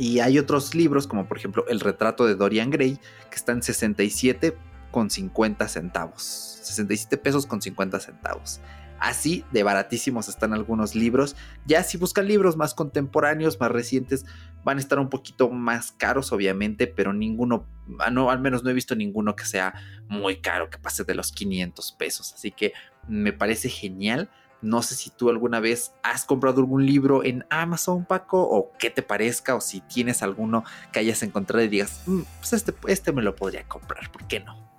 [0.00, 4.56] Y hay otros libros, como por ejemplo El retrato de Dorian Gray, que están 67
[4.90, 6.22] con 50 centavos.
[6.62, 8.62] 67 pesos con 50 centavos.
[8.98, 11.36] Así de baratísimos están algunos libros.
[11.66, 14.24] Ya si buscan libros más contemporáneos, más recientes,
[14.64, 18.70] van a estar un poquito más caros, obviamente, pero ninguno, ah, no, al menos no
[18.70, 19.74] he visto ninguno que sea
[20.08, 22.32] muy caro, que pase de los 500 pesos.
[22.32, 22.72] Así que
[23.06, 24.30] me parece genial.
[24.62, 28.90] No sé si tú alguna vez has comprado algún libro en Amazon, Paco, o qué
[28.90, 33.12] te parezca, o si tienes alguno que hayas encontrado y digas, mm, pues este, este
[33.12, 34.70] me lo podría comprar, ¿por qué no?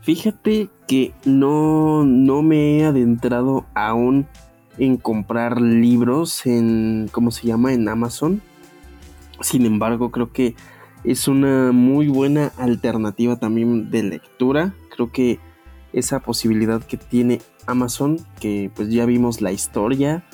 [0.00, 4.26] Fíjate que no, no me he adentrado aún
[4.78, 7.74] en comprar libros en, ¿cómo se llama?
[7.74, 8.40] En Amazon.
[9.40, 10.54] Sin embargo, creo que
[11.04, 14.74] es una muy buena alternativa también de lectura.
[14.94, 15.40] Creo que
[15.92, 20.24] esa posibilidad que tiene Amazon, que pues ya vimos la historia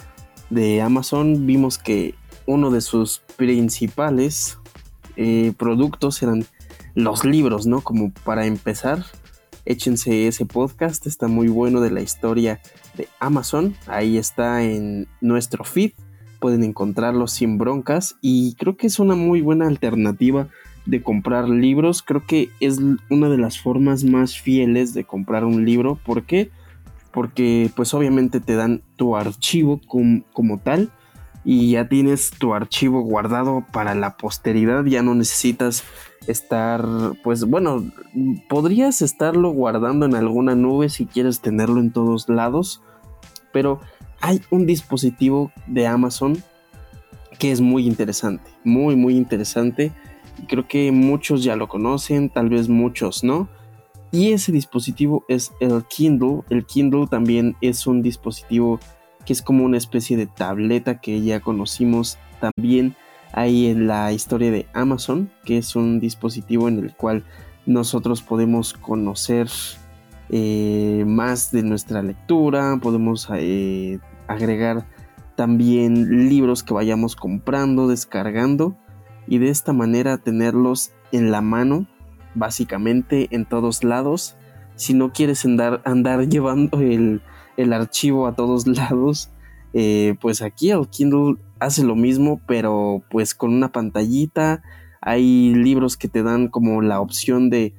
[0.50, 2.14] de Amazon, vimos que
[2.46, 4.58] uno de sus principales
[5.16, 6.46] eh, productos eran
[6.94, 7.80] los libros, ¿no?
[7.80, 9.04] Como para empezar
[9.66, 12.60] échense ese podcast, está muy bueno de la historia
[12.96, 15.92] de Amazon, ahí está en nuestro feed,
[16.38, 18.16] pueden encontrarlo sin broncas.
[18.20, 20.48] Y creo que es una muy buena alternativa
[20.86, 25.64] de comprar libros, creo que es una de las formas más fieles de comprar un
[25.64, 26.50] libro, ¿por qué?
[26.50, 26.63] Porque
[27.74, 29.80] pues obviamente te dan tu archivo
[30.32, 30.90] como tal,
[31.44, 35.84] y ya tienes tu archivo guardado para la posteridad, ya no necesitas
[36.26, 36.84] estar,
[37.22, 37.84] pues bueno,
[38.48, 42.82] podrías estarlo guardando en alguna nube si quieres tenerlo en todos lados,
[43.52, 43.80] pero
[44.20, 46.42] hay un dispositivo de Amazon
[47.38, 49.92] que es muy interesante, muy, muy interesante.
[50.48, 53.48] Creo que muchos ya lo conocen, tal vez muchos no.
[54.14, 56.42] Y ese dispositivo es el Kindle.
[56.48, 58.78] El Kindle también es un dispositivo
[59.26, 62.94] que es como una especie de tableta que ya conocimos también
[63.32, 67.24] ahí en la historia de Amazon, que es un dispositivo en el cual
[67.66, 69.48] nosotros podemos conocer
[70.28, 73.98] eh, más de nuestra lectura, podemos eh,
[74.28, 74.86] agregar
[75.34, 78.76] también libros que vayamos comprando, descargando
[79.26, 81.88] y de esta manera tenerlos en la mano,
[82.34, 84.36] básicamente en todos lados.
[84.76, 87.20] Si no quieres andar, andar llevando el,
[87.72, 89.30] archivo a todos lados,
[89.72, 94.62] eh, pues aquí el Kindle hace lo mismo, pero pues con una pantallita.
[95.00, 97.74] Hay libros que te dan como la opción de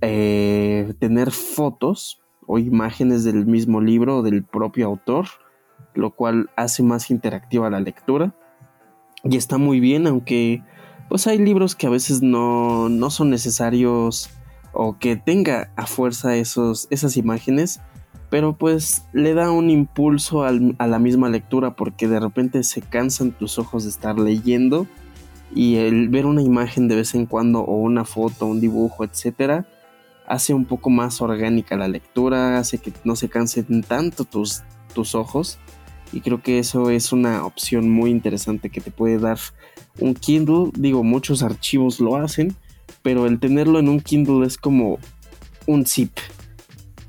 [0.00, 5.26] eh, tener fotos o imágenes del mismo libro o del propio autor,
[5.94, 8.34] lo cual hace más interactiva la lectura.
[9.24, 10.62] Y está muy bien, aunque
[11.08, 14.30] pues hay libros que a veces no, no son necesarios
[14.72, 17.80] o que tenga a fuerza esos, esas imágenes,
[18.30, 23.32] pero pues le da un impulso a la misma lectura porque de repente se cansan
[23.32, 24.86] tus ojos de estar leyendo
[25.54, 29.66] y el ver una imagen de vez en cuando o una foto, un dibujo, etcétera,
[30.26, 35.14] hace un poco más orgánica la lectura, hace que no se cansen tanto tus, tus
[35.14, 35.58] ojos.
[36.16, 39.38] Y creo que eso es una opción muy interesante que te puede dar
[40.00, 40.70] un Kindle.
[40.72, 42.56] Digo, muchos archivos lo hacen,
[43.02, 44.98] pero el tenerlo en un Kindle es como
[45.66, 46.12] un zip.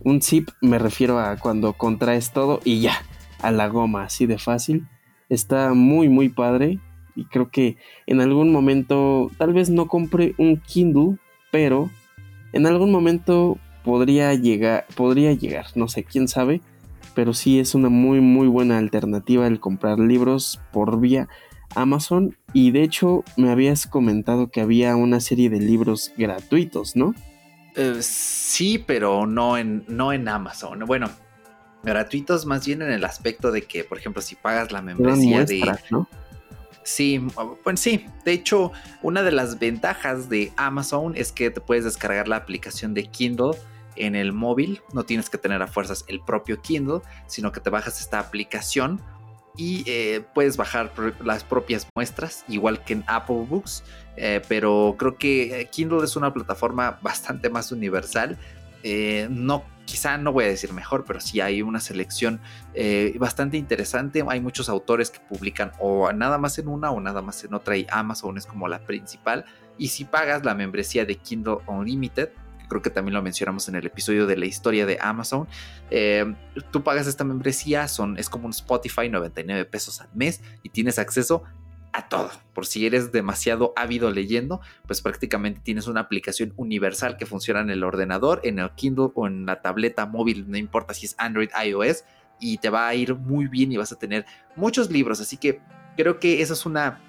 [0.03, 3.01] Un zip me refiero a cuando contraes todo y ya,
[3.41, 4.85] a la goma, así de fácil.
[5.29, 6.77] Está muy, muy padre.
[7.15, 11.17] Y creo que en algún momento, tal vez no compre un Kindle,
[11.49, 11.89] pero
[12.51, 16.59] en algún momento podría llegar, podría llegar, no sé, quién sabe,
[17.17, 21.27] pero sí es una muy muy buena alternativa el comprar libros por vía
[21.73, 27.15] Amazon y de hecho me habías comentado que había una serie de libros gratuitos, ¿no?
[27.75, 30.85] Eh, sí, pero no en, no en Amazon.
[30.85, 31.09] Bueno,
[31.81, 35.75] gratuitos más bien en el aspecto de que, por ejemplo, si pagas la membresía de...
[35.89, 36.07] ¿no?
[36.83, 37.19] Sí,
[37.63, 38.05] pues sí.
[38.25, 42.93] De hecho, una de las ventajas de Amazon es que te puedes descargar la aplicación
[42.93, 43.57] de Kindle
[43.99, 44.81] en el móvil.
[44.93, 49.01] No tienes que tener a fuerzas el propio Kindle, sino que te bajas esta aplicación
[49.55, 50.91] y eh, puedes bajar
[51.23, 53.83] las propias muestras, igual que en Apple Books.
[54.15, 58.37] Eh, pero creo que Kindle es una plataforma bastante más universal.
[58.83, 62.39] Eh, no quizá no voy a decir mejor, pero sí hay una selección
[62.75, 64.23] eh, bastante interesante.
[64.27, 67.77] Hay muchos autores que publican o nada más en una o nada más en otra
[67.77, 69.45] y Amazon es como la principal.
[69.79, 72.29] Y si pagas la membresía de Kindle Unlimited,
[72.67, 75.47] creo que también lo mencionamos en el episodio de la historia de Amazon.
[75.89, 76.35] Eh,
[76.71, 80.99] tú pagas esta membresía, son, es como un Spotify, 99 pesos al mes y tienes
[80.99, 81.43] acceso
[81.93, 82.29] a todo.
[82.53, 87.69] Por si eres demasiado ávido leyendo, pues prácticamente tienes una aplicación universal que funciona en
[87.69, 91.49] el ordenador, en el Kindle o en la tableta móvil, no importa si es Android,
[91.65, 92.03] iOS,
[92.39, 94.25] y te va a ir muy bien y vas a tener
[94.55, 95.19] muchos libros.
[95.21, 95.59] Así que
[95.95, 97.01] creo que esa es una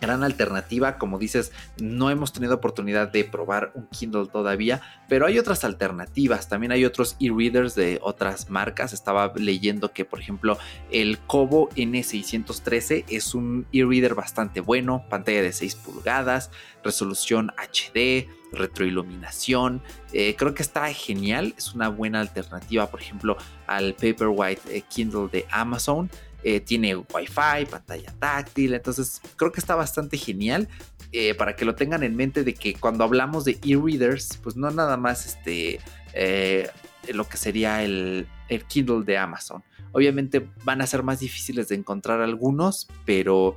[0.00, 0.98] gran alternativa.
[0.98, 6.48] Como dices, no hemos tenido oportunidad de probar un Kindle todavía, pero hay otras alternativas.
[6.48, 8.92] También hay otros e-readers de otras marcas.
[8.92, 10.58] Estaba leyendo que, por ejemplo,
[10.90, 16.50] el Kobo N613 es un e-reader bastante bueno, pantalla de 6 pulgadas,
[16.82, 19.82] resolución HD, retroiluminación.
[20.12, 21.54] Eh, creo que está genial.
[21.56, 26.10] Es una buena alternativa, por ejemplo, al Paperwhite eh, Kindle de Amazon.
[26.48, 30.68] Eh, tiene wifi, pantalla táctil, entonces creo que está bastante genial
[31.10, 34.70] eh, para que lo tengan en mente de que cuando hablamos de e-readers, pues no
[34.70, 35.80] nada más este,
[36.12, 36.70] eh,
[37.12, 39.64] lo que sería el, el, Kindle de Amazon.
[39.90, 43.56] Obviamente van a ser más difíciles de encontrar algunos, pero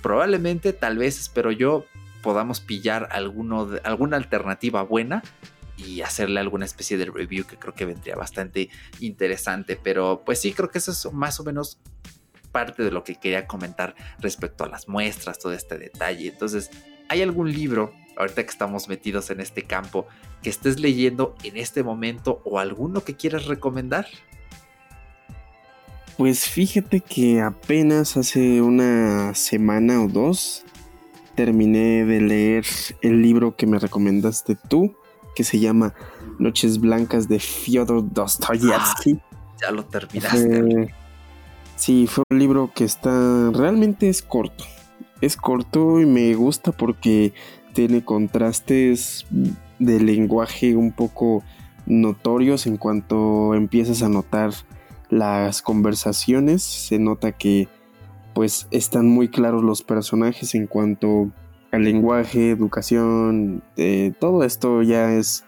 [0.00, 1.86] probablemente, tal vez, espero yo,
[2.22, 5.24] podamos pillar alguno alguna alternativa buena
[5.76, 8.68] y hacerle alguna especie de review que creo que vendría bastante
[9.00, 9.76] interesante.
[9.82, 11.80] Pero pues sí, creo que eso es más o menos
[12.52, 16.28] parte de lo que quería comentar respecto a las muestras, todo este detalle.
[16.28, 16.70] Entonces,
[17.08, 20.06] ¿hay algún libro, ahorita que estamos metidos en este campo,
[20.42, 24.06] que estés leyendo en este momento o alguno que quieras recomendar?
[26.16, 30.64] Pues fíjate que apenas hace una semana o dos
[31.36, 32.66] terminé de leer
[33.02, 34.96] el libro que me recomendaste tú,
[35.36, 35.94] que se llama
[36.40, 39.20] Noches Blancas de Fyodor Dostoyevsky.
[39.22, 40.92] Ah, ya lo terminaste.
[41.78, 44.64] Sí, fue un libro que está, realmente es corto.
[45.20, 47.32] Es corto y me gusta porque
[47.72, 49.26] tiene contrastes
[49.78, 51.44] de lenguaje un poco
[51.86, 54.50] notorios en cuanto empiezas a notar
[55.08, 56.64] las conversaciones.
[56.64, 57.68] Se nota que
[58.34, 61.30] pues están muy claros los personajes en cuanto
[61.70, 65.44] al lenguaje, educación, eh, todo esto ya es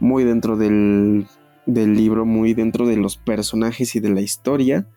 [0.00, 1.28] muy dentro del,
[1.66, 4.88] del libro, muy dentro de los personajes y de la historia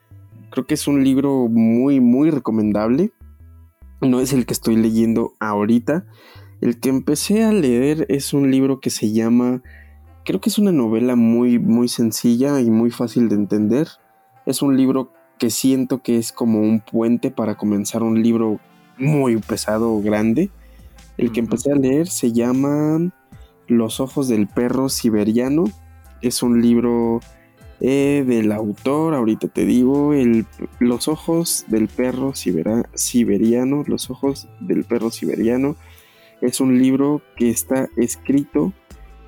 [0.52, 3.14] Creo que es un libro muy, muy recomendable.
[4.02, 6.06] No es el que estoy leyendo ahorita.
[6.60, 9.64] El que empecé a leer es un libro que se llama...
[10.26, 13.88] Creo que es una novela muy, muy sencilla y muy fácil de entender.
[14.46, 18.60] Es un libro que siento que es como un puente para comenzar un libro
[18.98, 20.52] muy pesado, grande.
[21.18, 23.12] El que empecé a leer se llama
[23.68, 25.64] Los ojos del perro siberiano.
[26.22, 27.22] Es un libro
[27.84, 30.46] eh, del autor, ahorita te digo, el,
[30.80, 33.84] Los ojos del perro siberiano.
[33.88, 35.76] Los ojos del perro siberiano.
[36.42, 38.72] Es un libro que está escrito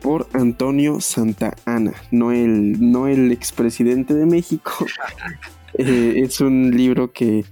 [0.02, 4.72] por Antonio Santa Ana, no el, no el expresidente de México.
[5.76, 7.46] Eh, es un libro que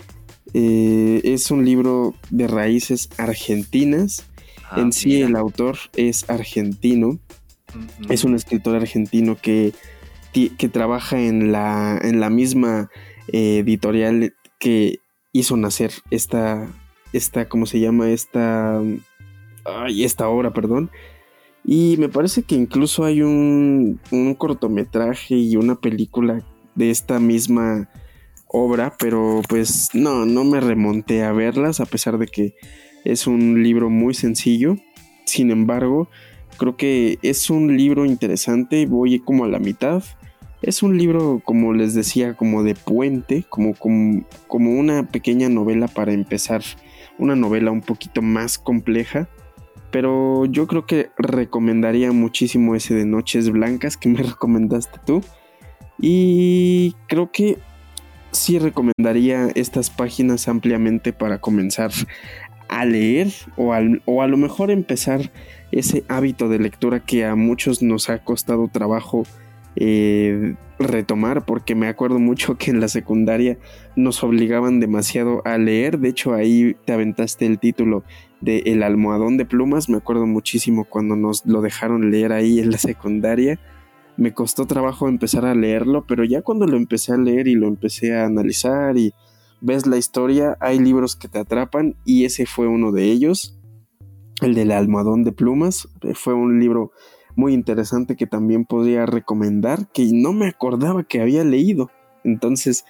[0.53, 4.27] eh, es un libro de raíces argentinas.
[4.69, 7.17] Ah, en sí el autor es argentino.
[8.09, 9.73] Es un escritor argentino que,
[10.31, 12.89] que trabaja en la, en la misma
[13.27, 14.99] eh, editorial que
[15.33, 16.67] hizo nacer esta,
[17.13, 18.09] esta, ¿cómo se llama?
[18.09, 18.81] Esta,
[19.65, 20.91] ay, esta obra, perdón.
[21.63, 23.99] Y me parece que incluso hay un,
[24.37, 26.43] cortometraje y una película
[26.75, 27.89] de esta misma
[28.47, 32.55] obra, pero pues no, no me remonté a verlas a pesar de que
[33.05, 34.75] es un libro muy sencillo.
[35.25, 36.09] Sin embargo,
[36.57, 40.03] creo que es un libro interesante, voy como a la mitad.
[40.61, 45.87] Es un libro, como les decía, como de puente, como, como, como una pequeña novela
[45.87, 46.61] para empezar,
[47.17, 49.27] una novela un poquito más compleja
[49.91, 55.21] pero yo creo que recomendaría muchísimo ese de Noches Blancas que me recomendaste tú.
[55.99, 57.59] Y creo que
[58.31, 61.91] sí recomendaría estas páginas ampliamente para comenzar
[62.69, 63.73] a leer o,
[64.05, 65.31] o, a lo mejor empezar
[65.71, 69.23] ese hábito de lectura que a muchos nos ha costado trabajo
[69.75, 73.57] eh, retomar porque me acuerdo mucho que en la secundaria
[73.95, 78.03] nos obligaban demasiado a leer de hecho ahí te aventaste el título
[78.41, 79.87] de El almohadón de plumas.
[79.87, 83.59] Me acuerdo muchísimo cuando nos lo dejaron leer ahí en la secundaria.
[84.17, 87.67] Me costó trabajo empezar a leerlo, pero ya cuando lo empecé a leer y lo
[87.67, 89.13] empecé a analizar y
[89.61, 93.57] ves la historia, hay libros que te atrapan y ese fue uno de ellos.
[94.41, 95.87] El del almohadón de plumas.
[96.15, 96.91] Fue un libro
[97.35, 101.89] muy interesante que también podría recomendar, que no me acordaba que había leído.
[102.23, 102.85] Entonces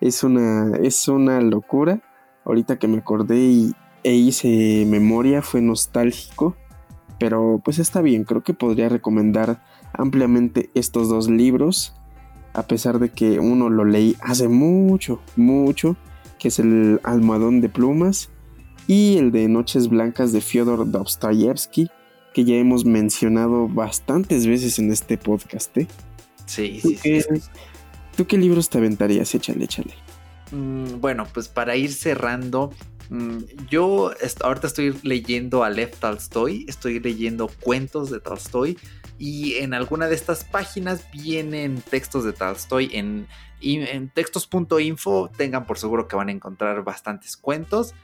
[0.00, 2.02] es una, es una locura.
[2.44, 3.72] Ahorita que me acordé y,
[4.04, 6.56] e hice memoria, fue nostálgico,
[7.18, 11.96] pero pues está bien, creo que podría recomendar ampliamente estos dos libros,
[12.52, 15.96] a pesar de que uno lo leí hace mucho, mucho,
[16.38, 18.30] que es el Almohadón de Plumas,
[18.86, 21.90] y el de Noches Blancas de Fyodor Dostoyevsky,
[22.36, 25.74] que ya hemos mencionado bastantes veces en este podcast.
[25.78, 25.86] ¿eh?
[26.44, 27.22] Sí, sí, sí,
[28.14, 29.34] ¿Tú qué libros te aventarías?
[29.34, 29.94] Échale, échale.
[30.50, 32.72] Mm, bueno, pues para ir cerrando,
[33.08, 33.38] Mm,
[33.70, 34.10] yo
[34.42, 38.78] ahorita estoy leyendo a Lev Tolstoy, estoy leyendo cuentos de Tolstoy
[39.18, 43.28] y en alguna de estas páginas vienen textos de Tolstoy en,
[43.60, 47.94] en textos.info, tengan por seguro que van a encontrar bastantes cuentos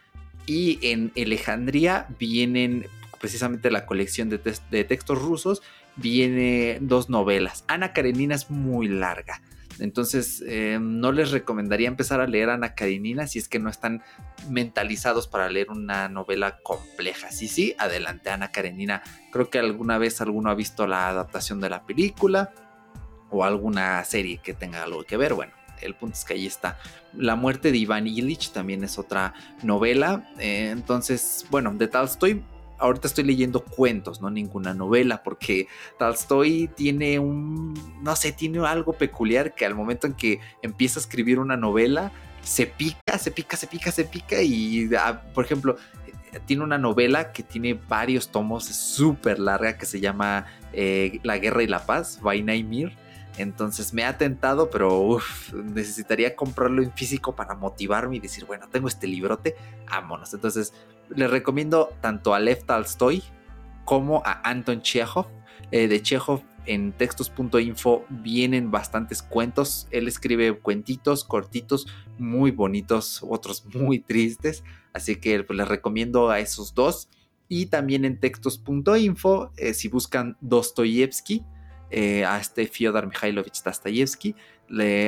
[0.47, 2.87] y en Alejandría vienen
[3.23, 4.39] precisamente la colección de,
[4.85, 5.63] textos rusos,
[5.97, 7.65] viene dos novelas.
[7.69, 9.41] Ana Karenina es muy larga
[9.79, 14.03] entonces, eh, no les recomendaría empezar a leer Ana Karenina si es que no están
[14.49, 17.31] mentalizados para leer una novela compleja.
[17.31, 19.03] Sí, sí, adelante, Ana Karenina.
[19.31, 22.53] Creo que alguna vez alguno ha visto la adaptación de la película
[23.31, 25.35] o alguna serie que tenga algo que ver.
[25.35, 26.79] Bueno, el punto es que ahí está.
[27.15, 30.31] La muerte de Iván Illich también es otra novela.
[30.39, 32.45] Eh, entonces, bueno, de estoy
[32.83, 35.69] ahorita estoy leyendo cuentos, no ninguna novela, porque
[35.99, 41.03] Tolstoy tiene un, no sé, tiene algo peculiar que al momento en que empieza a
[41.03, 42.13] escribir una novela,
[42.43, 45.77] se pica, se pica, se pica, se pica y, ah, por ejemplo,
[46.47, 51.63] tiene una novela que tiene varios tomos, súper larga, que se llama eh, La Guerra
[51.63, 52.97] y la Paz, by Naimir.
[53.39, 55.19] Entonces me ha tentado, pero
[55.53, 59.57] necesitaría comprarlo en físico para motivarme y decir, bueno, tengo este librote,
[59.91, 60.35] vámonos.
[60.35, 60.75] Entonces
[61.17, 63.23] les recomiendo tanto a Lev Tolstoy
[63.85, 65.27] como a Anton Chekhov.
[65.71, 69.89] Eh, de Chekhov en textos.info vienen bastantes cuentos.
[69.91, 71.87] Él escribe cuentitos cortitos,
[72.19, 74.63] muy bonitos, otros muy tristes.
[74.93, 77.09] Así que pues, les recomiendo a esos dos.
[77.49, 81.45] Y también en textos.info, eh, si buscan Dostoyevsky,
[81.91, 84.35] eh, a este Fyodor Mikhailovich Dostoyevsky.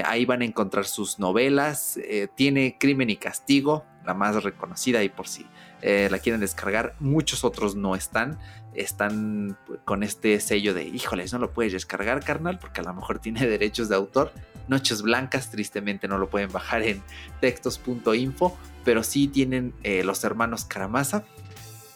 [0.04, 1.98] ahí van a encontrar sus novelas.
[2.36, 5.46] Tiene Crimen y Castigo, la más reconocida y por si
[5.86, 6.96] eh, la quieren descargar.
[6.98, 8.38] Muchos otros no están.
[8.72, 13.18] Están con este sello de, híjoles, no lo puedes descargar, carnal, porque a lo mejor
[13.18, 14.32] tiene derechos de autor.
[14.66, 17.02] Noches Blancas, tristemente no lo pueden bajar en
[17.42, 21.22] textos.info, pero sí tienen eh, los hermanos Karamazov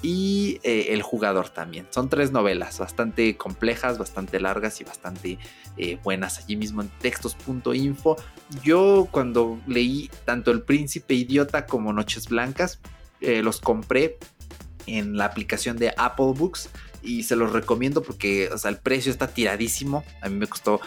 [0.03, 1.87] y eh, El jugador también.
[1.89, 5.39] Son tres novelas bastante complejas, bastante largas y bastante
[6.05, 8.17] buenas allí mismo en textos.info.
[8.63, 12.81] Yo cuando leí tanto El príncipe idiota como Noches Blancas,
[13.21, 14.19] eh, los compré
[14.87, 16.71] en la aplicación de Apple Books
[17.03, 20.05] y se los recomiendo porque o sea, el precio está tiradísimo.
[20.23, 20.81] A mí me costó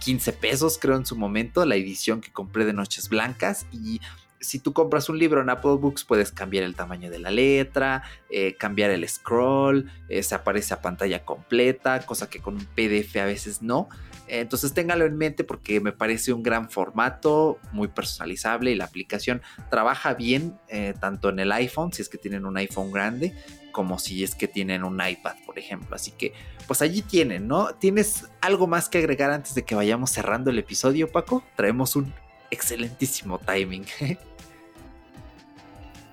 [0.00, 4.00] 15 pesos creo en su momento la edición que compré de Noches Blancas y
[4.40, 8.02] si tú compras un libro en Apple Books, puedes cambiar el tamaño de la letra,
[8.30, 13.16] eh, cambiar el scroll, eh, se aparece a pantalla completa, cosa que con un PDF
[13.16, 13.88] a veces no.
[14.28, 19.42] Entonces téngalo en mente porque me parece un gran formato, muy personalizable y la aplicación
[19.70, 23.34] trabaja bien eh, tanto en el iPhone, si es que tienen un iPhone grande,
[23.72, 25.96] como si es que tienen un iPad, por ejemplo.
[25.96, 26.32] Así que,
[26.66, 27.74] pues allí tienen, ¿no?
[27.74, 31.44] ¿Tienes algo más que agregar antes de que vayamos cerrando el episodio, Paco?
[31.56, 32.12] Traemos un
[32.50, 33.84] excelentísimo timing.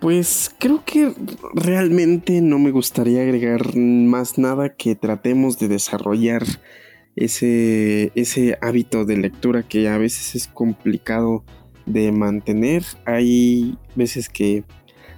[0.03, 1.14] Pues creo que
[1.53, 6.43] realmente no me gustaría agregar más nada que tratemos de desarrollar
[7.16, 11.43] ese, ese hábito de lectura que a veces es complicado
[11.86, 12.84] de mantener.
[13.05, 14.64] Hay veces que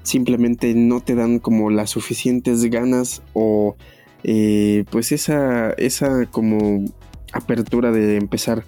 [0.04, 3.76] simplemente no te dan como las suficientes ganas o
[4.24, 6.86] eh, pues esa, esa como
[7.32, 8.66] apertura de empezar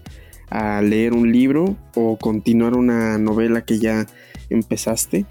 [0.50, 4.08] a leer un libro o continuar una novela que ya
[4.50, 5.26] empezaste.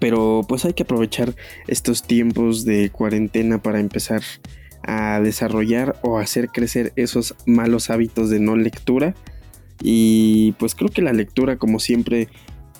[0.00, 1.34] Pero pues hay que aprovechar
[1.68, 4.22] estos tiempos de cuarentena para empezar
[5.22, 9.14] desarrollar o hacer crecer esos malos hábitos de no lectura.
[9.82, 12.28] Y pues creo que la lectura como siempre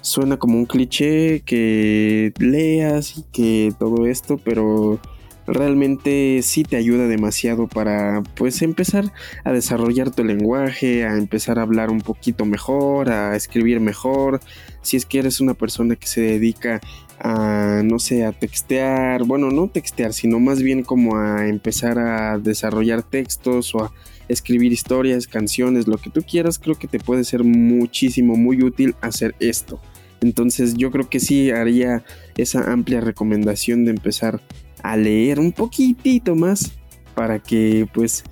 [0.01, 5.01] suena como un cliché que leas y que todo esto, pero
[5.47, 9.13] realmente sí te ayuda demasiado para pues empezar
[9.45, 14.41] a desarrollar tu lenguaje, a empezar a hablar un poquito mejor, a escribir mejor.
[14.83, 16.81] Si es que eres una persona que se dedica
[17.25, 22.39] a, no sé, a textear, bueno, no textear, sino más bien como a empezar a
[22.39, 23.93] desarrollar textos o a
[24.29, 28.95] escribir historias, canciones, lo que tú quieras, creo que te puede ser muchísimo, muy útil
[29.01, 29.81] hacer esto.
[30.21, 32.05] Entonces yo creo que sí haría
[32.37, 34.43] esa amplia recomendación de empezar
[34.83, 36.73] a leer un poquitito más
[37.15, 38.25] para que pues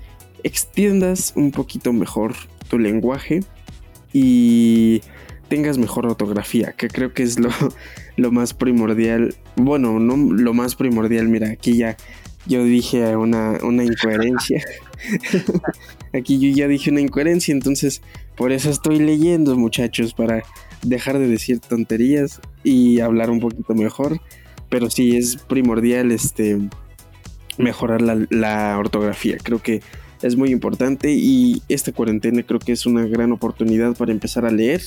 [0.43, 2.35] extiendas un poquito mejor
[2.69, 3.41] tu lenguaje
[4.13, 5.01] y
[5.49, 7.49] tengas mejor ortografía, que creo que es lo,
[8.17, 9.35] lo más primordial.
[9.57, 11.97] Bueno, no lo más primordial, mira, aquí ya
[12.47, 14.63] yo dije una, una incoherencia.
[16.13, 18.03] aquí yo ya dije una incoherencia, entonces
[18.37, 20.43] por eso estoy leyendo, muchachos, para
[20.83, 24.21] dejar de decir tonterías y hablar un poquito mejor.
[24.69, 26.59] Pero sí es primordial este
[27.59, 29.37] mejorar la, la ortografía.
[29.43, 29.83] Creo que
[30.23, 34.51] es muy importante y esta cuarentena creo que es una gran oportunidad para empezar a
[34.51, 34.81] leer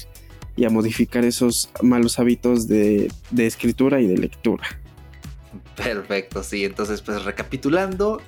[0.55, 4.63] y a modificar esos malos hábitos de, escritura y de lectura.
[5.75, 6.63] Perfecto, sí.
[6.63, 8.21] Entonces, pues recapitulando,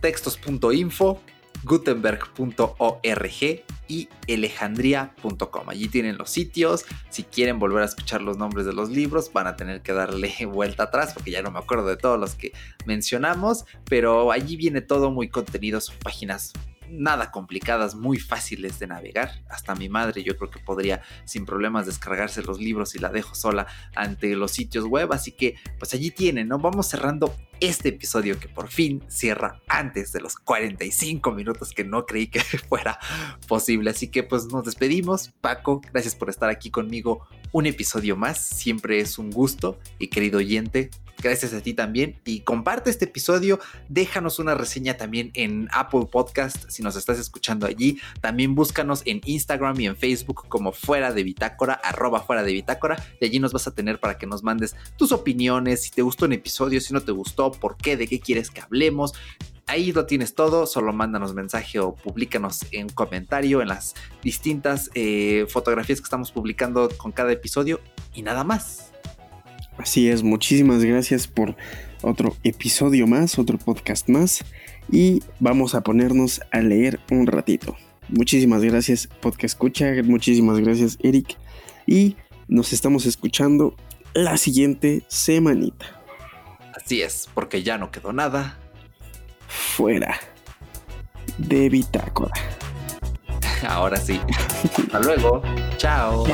[0.00, 1.20] textos.info,
[1.64, 5.68] gutenberg.org y alejandría.com.
[5.68, 6.84] Allí tienen los sitios.
[7.10, 10.32] Si quieren volver a escuchar los nombres de los libros, van a tener que darle
[10.46, 12.52] vuelta atrás porque ya no me acuerdo de todos los que
[12.86, 13.64] mencionamos.
[13.86, 16.52] Pero allí viene todo muy contenido, son páginas
[16.90, 19.42] nada complicadas, muy fáciles de navegar.
[19.48, 23.34] Hasta mi madre yo creo que podría sin problemas descargarse los libros y la dejo
[23.34, 25.12] sola ante los sitios web.
[25.12, 26.58] Así que pues allí tienen, ¿no?
[26.58, 32.06] Vamos cerrando este episodio que por fin cierra antes de los 45 minutos que no
[32.06, 32.98] creí que fuera
[33.46, 33.90] posible.
[33.90, 35.30] Así que pues nos despedimos.
[35.40, 38.38] Paco, gracias por estar aquí conmigo un episodio más.
[38.38, 40.90] Siempre es un gusto y querido oyente,
[41.20, 42.20] gracias a ti también.
[42.24, 47.66] Y comparte este episodio, déjanos una reseña también en Apple Podcast si nos estás escuchando
[47.66, 48.00] allí.
[48.20, 53.02] También búscanos en Instagram y en Facebook como fuera de bitácora, arroba fuera de bitácora.
[53.20, 56.26] Y allí nos vas a tener para que nos mandes tus opiniones, si te gustó
[56.26, 59.12] un episodio, si no te gustó, por qué, de qué quieres que hablemos.
[59.66, 65.46] Ahí lo tienes todo, solo mándanos mensaje o públicanos en comentario en las distintas eh,
[65.48, 67.80] fotografías que estamos publicando con cada episodio
[68.12, 68.90] y nada más.
[69.80, 71.56] Así es, muchísimas gracias por
[72.02, 74.44] otro episodio más, otro podcast más
[74.92, 77.76] y vamos a ponernos a leer un ratito.
[78.10, 81.38] Muchísimas gracias podcast escucha, muchísimas gracias Eric
[81.86, 82.16] y
[82.46, 83.74] nos estamos escuchando
[84.12, 86.02] la siguiente semanita.
[86.74, 88.58] Así es, porque ya no quedó nada
[89.48, 90.20] fuera
[91.38, 92.34] de bitácora.
[93.66, 94.20] Ahora sí.
[94.76, 95.40] Hasta luego.
[95.78, 96.26] Chao.